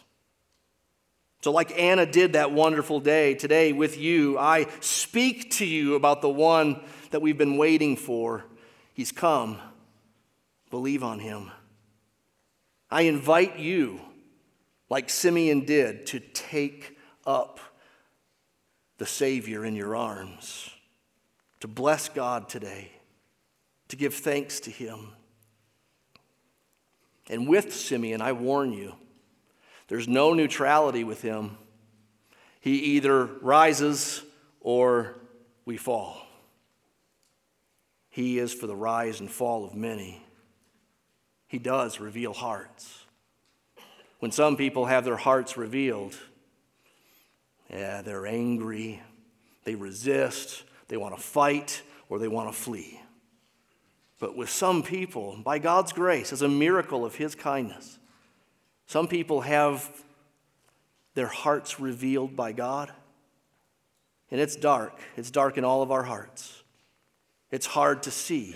So, 1.41 1.51
like 1.51 1.77
Anna 1.79 2.05
did 2.05 2.33
that 2.33 2.51
wonderful 2.51 2.99
day, 2.99 3.33
today 3.33 3.71
with 3.71 3.97
you, 3.97 4.37
I 4.37 4.67
speak 4.81 5.51
to 5.51 5.65
you 5.65 5.95
about 5.95 6.21
the 6.21 6.29
one 6.29 6.81
that 7.11 7.21
we've 7.21 7.37
been 7.37 7.57
waiting 7.57 7.95
for. 7.95 8.43
He's 8.93 9.11
come. 9.11 9.57
Believe 10.69 11.03
on 11.03 11.19
him. 11.19 11.51
I 12.91 13.03
invite 13.03 13.57
you, 13.57 14.01
like 14.89 15.09
Simeon 15.09 15.65
did, 15.65 16.07
to 16.07 16.19
take 16.19 16.97
up 17.25 17.59
the 18.97 19.05
Savior 19.05 19.63
in 19.63 19.75
your 19.75 19.95
arms, 19.95 20.69
to 21.61 21.67
bless 21.67 22.09
God 22.09 22.49
today, 22.49 22.91
to 23.89 23.95
give 23.95 24.13
thanks 24.13 24.59
to 24.61 24.71
him. 24.71 25.09
And 27.29 27.47
with 27.47 27.73
Simeon, 27.73 28.21
I 28.21 28.31
warn 28.31 28.73
you, 28.73 28.95
there's 29.87 30.07
no 30.07 30.33
neutrality 30.33 31.03
with 31.03 31.21
him. 31.21 31.57
He 32.59 32.77
either 32.95 33.25
rises 33.25 34.23
or 34.61 35.15
we 35.65 35.77
fall. 35.77 36.25
He 38.09 38.39
is 38.39 38.53
for 38.53 38.67
the 38.67 38.75
rise 38.75 39.19
and 39.19 39.29
fall 39.29 39.65
of 39.65 39.75
many. 39.75 40.23
He 41.47 41.59
does 41.59 41.99
reveal 41.99 42.33
hearts. 42.33 43.05
When 44.19 44.31
some 44.31 44.57
people 44.57 44.85
have 44.85 45.05
their 45.05 45.17
hearts 45.17 45.57
revealed, 45.57 46.15
yeah, 47.69 48.01
they're 48.01 48.27
angry, 48.27 49.01
they 49.63 49.75
resist, 49.75 50.63
they 50.87 50.97
want 50.97 51.15
to 51.15 51.21
fight, 51.21 51.81
or 52.09 52.19
they 52.19 52.27
want 52.27 52.51
to 52.51 52.53
flee. 52.53 52.99
But 54.19 54.35
with 54.35 54.49
some 54.49 54.83
people, 54.83 55.37
by 55.43 55.59
God's 55.59 55.93
grace, 55.93 56.33
as 56.33 56.41
a 56.41 56.49
miracle 56.49 57.05
of 57.05 57.15
His 57.15 57.35
kindness, 57.35 57.97
some 58.85 59.07
people 59.07 59.41
have 59.41 59.89
their 61.13 61.27
hearts 61.27 61.79
revealed 61.79 62.35
by 62.35 62.51
God. 62.51 62.91
And 64.31 64.39
it's 64.39 64.55
dark. 64.55 64.99
It's 65.17 65.31
dark 65.31 65.57
in 65.57 65.63
all 65.63 65.81
of 65.81 65.91
our 65.91 66.03
hearts. 66.03 66.63
It's 67.51 67.65
hard 67.65 68.03
to 68.03 68.11
see. 68.11 68.55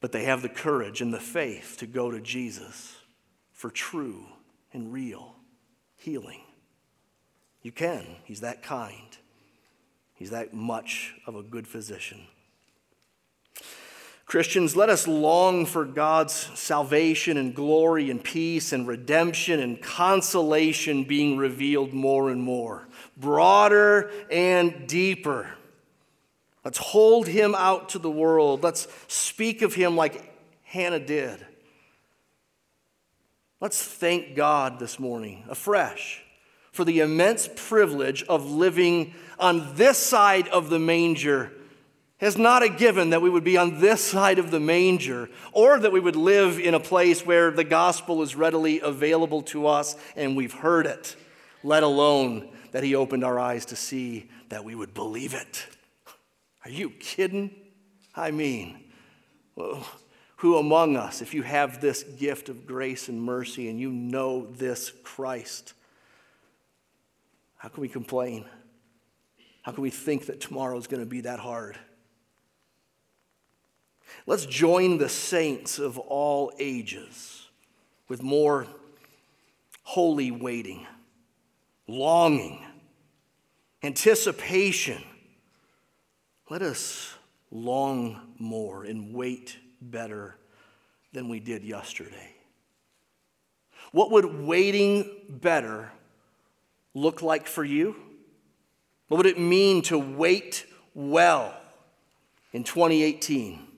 But 0.00 0.12
they 0.12 0.24
have 0.24 0.42
the 0.42 0.48
courage 0.48 1.00
and 1.00 1.12
the 1.12 1.20
faith 1.20 1.76
to 1.78 1.86
go 1.86 2.10
to 2.10 2.20
Jesus 2.20 2.96
for 3.52 3.70
true 3.70 4.24
and 4.72 4.92
real 4.92 5.36
healing. 5.96 6.40
You 7.62 7.72
can. 7.72 8.04
He's 8.24 8.40
that 8.40 8.62
kind, 8.62 9.16
He's 10.14 10.30
that 10.30 10.54
much 10.54 11.14
of 11.26 11.34
a 11.34 11.42
good 11.42 11.66
physician. 11.66 12.26
Christians, 14.32 14.74
let 14.74 14.88
us 14.88 15.06
long 15.06 15.66
for 15.66 15.84
God's 15.84 16.32
salvation 16.32 17.36
and 17.36 17.54
glory 17.54 18.10
and 18.10 18.24
peace 18.24 18.72
and 18.72 18.88
redemption 18.88 19.60
and 19.60 19.78
consolation 19.82 21.04
being 21.04 21.36
revealed 21.36 21.92
more 21.92 22.30
and 22.30 22.40
more, 22.42 22.88
broader 23.14 24.10
and 24.30 24.88
deeper. 24.88 25.50
Let's 26.64 26.78
hold 26.78 27.28
him 27.28 27.54
out 27.54 27.90
to 27.90 27.98
the 27.98 28.10
world. 28.10 28.62
Let's 28.62 28.88
speak 29.06 29.60
of 29.60 29.74
him 29.74 29.96
like 29.96 30.34
Anna 30.72 30.98
did. 30.98 31.44
Let's 33.60 33.84
thank 33.84 34.34
God 34.34 34.78
this 34.78 34.98
morning 34.98 35.44
afresh 35.50 36.22
for 36.70 36.86
the 36.86 37.00
immense 37.00 37.50
privilege 37.54 38.22
of 38.22 38.50
living 38.50 39.12
on 39.38 39.74
this 39.74 39.98
side 39.98 40.48
of 40.48 40.70
the 40.70 40.78
manger 40.78 41.52
is 42.22 42.38
not 42.38 42.62
a 42.62 42.68
given 42.68 43.10
that 43.10 43.20
we 43.20 43.28
would 43.28 43.42
be 43.42 43.58
on 43.58 43.80
this 43.80 44.00
side 44.02 44.38
of 44.38 44.52
the 44.52 44.60
manger 44.60 45.28
or 45.50 45.78
that 45.80 45.90
we 45.90 45.98
would 45.98 46.14
live 46.14 46.58
in 46.58 46.72
a 46.72 46.80
place 46.80 47.26
where 47.26 47.50
the 47.50 47.64
gospel 47.64 48.22
is 48.22 48.36
readily 48.36 48.80
available 48.80 49.42
to 49.42 49.66
us 49.66 49.96
and 50.14 50.36
we've 50.36 50.52
heard 50.52 50.86
it, 50.86 51.16
let 51.64 51.82
alone 51.82 52.48
that 52.70 52.84
He 52.84 52.94
opened 52.94 53.24
our 53.24 53.40
eyes 53.40 53.66
to 53.66 53.76
see 53.76 54.30
that 54.50 54.64
we 54.64 54.76
would 54.76 54.94
believe 54.94 55.34
it. 55.34 55.66
Are 56.64 56.70
you 56.70 56.90
kidding? 56.90 57.50
I 58.14 58.30
mean, 58.30 58.84
who 60.36 60.58
among 60.58 60.96
us, 60.96 61.22
if 61.22 61.34
you 61.34 61.42
have 61.42 61.80
this 61.80 62.04
gift 62.04 62.48
of 62.48 62.66
grace 62.66 63.08
and 63.08 63.20
mercy 63.20 63.68
and 63.68 63.80
you 63.80 63.90
know 63.90 64.46
this 64.46 64.92
Christ, 65.02 65.74
how 67.56 67.68
can 67.68 67.80
we 67.80 67.88
complain? 67.88 68.44
How 69.62 69.72
can 69.72 69.82
we 69.82 69.90
think 69.90 70.26
that 70.26 70.40
tomorrow 70.40 70.78
is 70.78 70.86
going 70.86 71.02
to 71.02 71.08
be 71.08 71.22
that 71.22 71.40
hard? 71.40 71.78
Let's 74.26 74.46
join 74.46 74.98
the 74.98 75.08
saints 75.08 75.78
of 75.78 75.98
all 75.98 76.52
ages 76.58 77.48
with 78.08 78.22
more 78.22 78.66
holy 79.82 80.30
waiting, 80.30 80.86
longing, 81.88 82.64
anticipation. 83.82 85.02
Let 86.48 86.62
us 86.62 87.14
long 87.50 88.20
more 88.38 88.84
and 88.84 89.12
wait 89.12 89.58
better 89.80 90.36
than 91.12 91.28
we 91.28 91.40
did 91.40 91.64
yesterday. 91.64 92.34
What 93.90 94.10
would 94.12 94.24
waiting 94.24 95.10
better 95.28 95.90
look 96.94 97.22
like 97.22 97.46
for 97.46 97.64
you? 97.64 97.96
What 99.08 99.18
would 99.18 99.26
it 99.26 99.38
mean 99.38 99.82
to 99.82 99.98
wait 99.98 100.64
well 100.94 101.54
in 102.52 102.64
2018? 102.64 103.71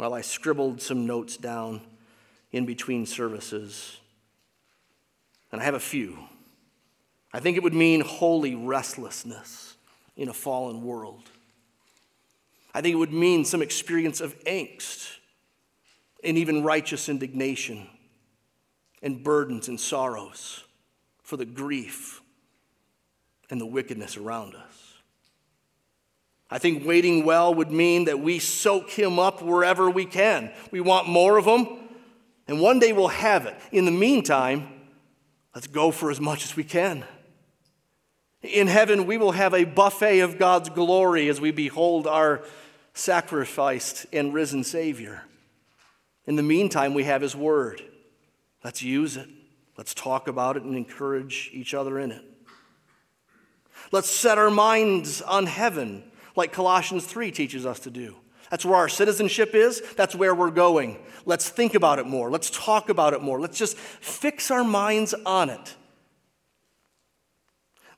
Well, 0.00 0.14
I 0.14 0.22
scribbled 0.22 0.80
some 0.80 1.06
notes 1.06 1.36
down 1.36 1.82
in 2.52 2.64
between 2.64 3.04
services, 3.04 3.98
and 5.52 5.60
I 5.60 5.64
have 5.64 5.74
a 5.74 5.78
few. 5.78 6.18
I 7.34 7.40
think 7.40 7.58
it 7.58 7.62
would 7.62 7.74
mean 7.74 8.00
holy 8.00 8.54
restlessness 8.54 9.76
in 10.16 10.30
a 10.30 10.32
fallen 10.32 10.80
world. 10.80 11.24
I 12.72 12.80
think 12.80 12.94
it 12.94 12.96
would 12.96 13.12
mean 13.12 13.44
some 13.44 13.60
experience 13.60 14.22
of 14.22 14.42
angst 14.44 15.18
and 16.24 16.38
even 16.38 16.64
righteous 16.64 17.10
indignation 17.10 17.86
and 19.02 19.22
burdens 19.22 19.68
and 19.68 19.78
sorrows 19.78 20.64
for 21.22 21.36
the 21.36 21.44
grief 21.44 22.22
and 23.50 23.60
the 23.60 23.66
wickedness 23.66 24.16
around 24.16 24.54
us. 24.54 24.69
I 26.50 26.58
think 26.58 26.84
waiting 26.84 27.24
well 27.24 27.54
would 27.54 27.70
mean 27.70 28.06
that 28.06 28.18
we 28.18 28.40
soak 28.40 28.90
him 28.90 29.18
up 29.18 29.40
wherever 29.40 29.88
we 29.88 30.04
can. 30.04 30.50
We 30.72 30.80
want 30.80 31.08
more 31.08 31.38
of 31.38 31.44
him, 31.44 31.68
and 32.48 32.60
one 32.60 32.80
day 32.80 32.92
we'll 32.92 33.08
have 33.08 33.46
it. 33.46 33.56
In 33.70 33.84
the 33.84 33.92
meantime, 33.92 34.68
let's 35.54 35.68
go 35.68 35.92
for 35.92 36.10
as 36.10 36.20
much 36.20 36.44
as 36.44 36.56
we 36.56 36.64
can. 36.64 37.04
In 38.42 38.66
heaven, 38.66 39.06
we 39.06 39.16
will 39.16 39.32
have 39.32 39.54
a 39.54 39.64
buffet 39.64 40.20
of 40.20 40.38
God's 40.38 40.70
glory 40.70 41.28
as 41.28 41.40
we 41.40 41.52
behold 41.52 42.06
our 42.06 42.42
sacrificed 42.94 44.06
and 44.12 44.34
risen 44.34 44.64
Savior. 44.64 45.22
In 46.26 46.36
the 46.36 46.42
meantime, 46.42 46.94
we 46.94 47.04
have 47.04 47.22
His 47.22 47.36
Word. 47.36 47.82
Let's 48.64 48.82
use 48.82 49.16
it. 49.16 49.28
Let's 49.76 49.94
talk 49.94 50.26
about 50.26 50.56
it 50.56 50.64
and 50.64 50.74
encourage 50.74 51.50
each 51.52 51.74
other 51.74 51.98
in 51.98 52.10
it. 52.10 52.22
Let's 53.92 54.10
set 54.10 54.36
our 54.36 54.50
minds 54.50 55.22
on 55.22 55.46
heaven 55.46 56.09
like 56.36 56.52
Colossians 56.52 57.04
3 57.06 57.30
teaches 57.30 57.66
us 57.66 57.80
to 57.80 57.90
do. 57.90 58.16
That's 58.50 58.64
where 58.64 58.76
our 58.76 58.88
citizenship 58.88 59.54
is. 59.54 59.80
That's 59.96 60.14
where 60.14 60.34
we're 60.34 60.50
going. 60.50 60.98
Let's 61.24 61.48
think 61.48 61.74
about 61.74 61.98
it 62.00 62.06
more. 62.06 62.30
Let's 62.30 62.50
talk 62.50 62.88
about 62.88 63.12
it 63.12 63.22
more. 63.22 63.40
Let's 63.40 63.58
just 63.58 63.76
fix 63.76 64.50
our 64.50 64.64
minds 64.64 65.14
on 65.24 65.50
it. 65.50 65.76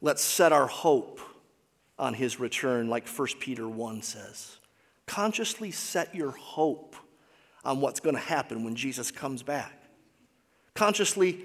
Let's 0.02 0.22
set 0.22 0.52
our 0.52 0.66
hope 0.66 1.20
on 1.98 2.14
his 2.14 2.38
return, 2.38 2.88
like 2.88 3.08
1 3.08 3.28
Peter 3.40 3.66
1 3.68 4.02
says. 4.02 4.58
Consciously 5.06 5.70
set 5.70 6.14
your 6.14 6.32
hope 6.32 6.96
on 7.64 7.80
what's 7.80 8.00
going 8.00 8.16
to 8.16 8.20
happen 8.20 8.64
when 8.64 8.74
Jesus 8.74 9.10
comes 9.10 9.42
back. 9.42 9.72
Consciously 10.74 11.44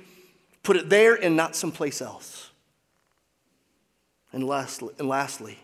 put 0.64 0.76
it 0.76 0.90
there 0.90 1.16
and 1.16 1.38
not 1.38 1.56
someplace 1.56 2.02
else. 2.02 2.50
And 4.34 4.44
lastly, 4.46 4.94
and 5.00 5.08
lastly 5.08 5.60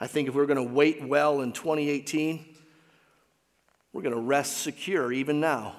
I 0.00 0.06
think 0.06 0.28
if 0.28 0.34
we're 0.34 0.46
going 0.46 0.64
to 0.64 0.74
wait 0.74 1.04
well 1.04 1.40
in 1.40 1.52
2018, 1.52 2.44
we're 3.92 4.02
going 4.02 4.14
to 4.14 4.20
rest 4.20 4.58
secure 4.58 5.12
even 5.12 5.40
now, 5.40 5.74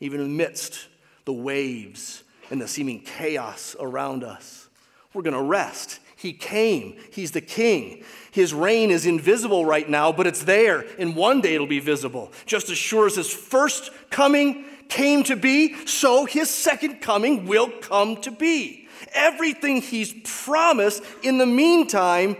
even 0.00 0.20
amidst 0.20 0.88
the 1.24 1.32
waves 1.32 2.24
and 2.50 2.60
the 2.60 2.68
seeming 2.68 3.00
chaos 3.00 3.74
around 3.80 4.24
us. 4.24 4.68
We're 5.14 5.22
going 5.22 5.36
to 5.36 5.42
rest. 5.42 6.00
He 6.16 6.32
came. 6.32 6.96
He's 7.10 7.32
the 7.32 7.40
king. 7.40 8.04
His 8.32 8.52
reign 8.52 8.90
is 8.90 9.06
invisible 9.06 9.64
right 9.64 9.88
now, 9.88 10.12
but 10.12 10.26
it's 10.26 10.44
there, 10.44 10.84
and 10.98 11.16
one 11.16 11.40
day 11.40 11.54
it'll 11.54 11.66
be 11.66 11.80
visible. 11.80 12.32
Just 12.46 12.70
as 12.70 12.78
sure 12.78 13.06
as 13.06 13.16
his 13.16 13.32
first 13.32 13.90
coming 14.10 14.64
came 14.88 15.22
to 15.24 15.36
be, 15.36 15.74
so 15.86 16.26
his 16.26 16.50
second 16.50 17.00
coming 17.00 17.46
will 17.46 17.70
come 17.80 18.16
to 18.22 18.30
be. 18.30 18.88
Everything 19.14 19.80
he's 19.80 20.14
promised 20.24 21.02
in 21.22 21.38
the 21.38 21.46
meantime 21.46 22.36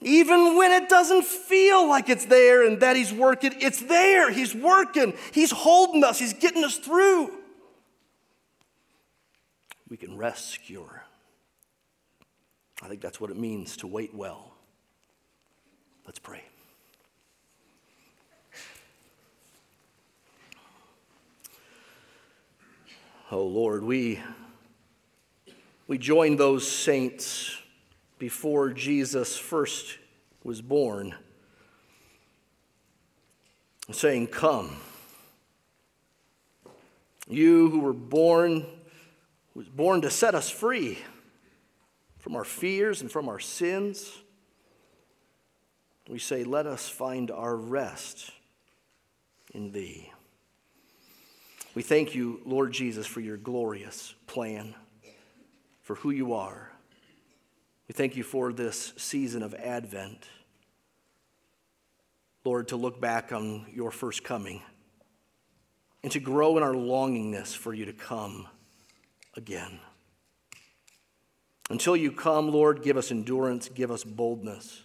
even 0.00 0.56
when 0.56 0.70
it 0.70 0.88
doesn't 0.88 1.24
feel 1.24 1.88
like 1.88 2.08
it's 2.08 2.26
there 2.26 2.64
and 2.66 2.80
that 2.80 2.96
He's 2.96 3.12
working, 3.12 3.52
it's 3.60 3.80
there. 3.80 4.30
He's 4.30 4.54
working. 4.54 5.14
He's 5.32 5.50
holding 5.50 6.04
us. 6.04 6.18
He's 6.18 6.34
getting 6.34 6.64
us 6.64 6.76
through. 6.76 7.32
We 9.88 9.96
can 9.96 10.16
rest 10.16 10.50
secure. 10.50 11.02
I 12.82 12.88
think 12.88 13.00
that's 13.00 13.20
what 13.20 13.30
it 13.30 13.36
means 13.36 13.76
to 13.78 13.86
wait 13.86 14.14
well. 14.14 14.54
Let's 16.06 16.18
pray. 16.18 16.42
Oh 23.30 23.44
Lord, 23.44 23.84
we, 23.84 24.20
we 25.86 25.98
join 25.98 26.36
those 26.36 26.66
saints 26.66 27.58
before 28.18 28.70
Jesus 28.70 29.36
first 29.36 29.98
was 30.42 30.60
born, 30.60 31.14
saying, 33.92 34.28
Come. 34.28 34.76
You 37.28 37.68
who 37.70 37.80
were 37.80 37.92
born, 37.92 38.64
was 39.54 39.68
born 39.68 40.00
to 40.02 40.10
set 40.10 40.34
us 40.34 40.48
free 40.48 40.98
from 42.18 42.34
our 42.34 42.44
fears 42.44 43.02
and 43.02 43.12
from 43.12 43.28
our 43.28 43.38
sins. 43.38 44.10
We 46.08 46.18
say, 46.18 46.44
Let 46.44 46.66
us 46.66 46.88
find 46.88 47.30
our 47.30 47.54
rest 47.54 48.30
in 49.52 49.72
Thee. 49.72 50.10
We 51.74 51.82
thank 51.82 52.14
you, 52.14 52.40
Lord 52.44 52.72
Jesus, 52.72 53.06
for 53.06 53.20
your 53.20 53.36
glorious 53.36 54.14
plan, 54.26 54.74
for 55.82 55.94
who 55.96 56.10
you 56.10 56.32
are 56.32 56.72
we 57.88 57.94
thank 57.94 58.16
you 58.16 58.22
for 58.22 58.52
this 58.52 58.92
season 58.98 59.42
of 59.42 59.54
Advent. 59.54 60.28
Lord, 62.44 62.68
to 62.68 62.76
look 62.76 63.00
back 63.00 63.32
on 63.32 63.66
your 63.72 63.90
first 63.90 64.22
coming 64.22 64.62
and 66.02 66.12
to 66.12 66.20
grow 66.20 66.58
in 66.58 66.62
our 66.62 66.74
longingness 66.74 67.56
for 67.56 67.72
you 67.72 67.86
to 67.86 67.94
come 67.94 68.46
again. 69.36 69.80
Until 71.70 71.96
you 71.96 72.12
come, 72.12 72.50
Lord, 72.50 72.82
give 72.82 72.98
us 72.98 73.10
endurance, 73.10 73.68
give 73.70 73.90
us 73.90 74.04
boldness, 74.04 74.82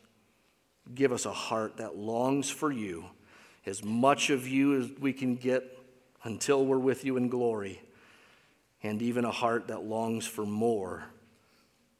give 0.95 1.11
us 1.11 1.25
a 1.25 1.31
heart 1.31 1.77
that 1.77 1.97
longs 1.97 2.49
for 2.49 2.71
you, 2.71 3.05
as 3.65 3.83
much 3.83 4.29
of 4.29 4.47
you 4.47 4.79
as 4.79 4.91
we 4.99 5.11
can 5.13 5.35
get 5.35 5.77
until 6.23 6.65
we're 6.65 6.77
with 6.79 7.03
you 7.03 7.17
in 7.17 7.27
glory, 7.27 7.81
and 8.81 9.01
even 9.01 9.25
a 9.25 9.31
heart 9.31 9.67
that 9.67 9.83
longs 9.83 10.25
for 10.25 10.45
more 10.45 11.03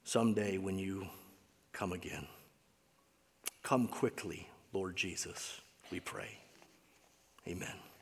someday 0.04 0.58
when 0.58 0.78
you 0.78 1.08
come 1.72 1.94
again. 1.94 2.28
Come 3.64 3.88
quickly, 3.88 4.48
Lord 4.74 4.96
Jesus, 4.96 5.62
we 5.92 6.00
pray. 6.00 6.38
Amen. 7.48 7.93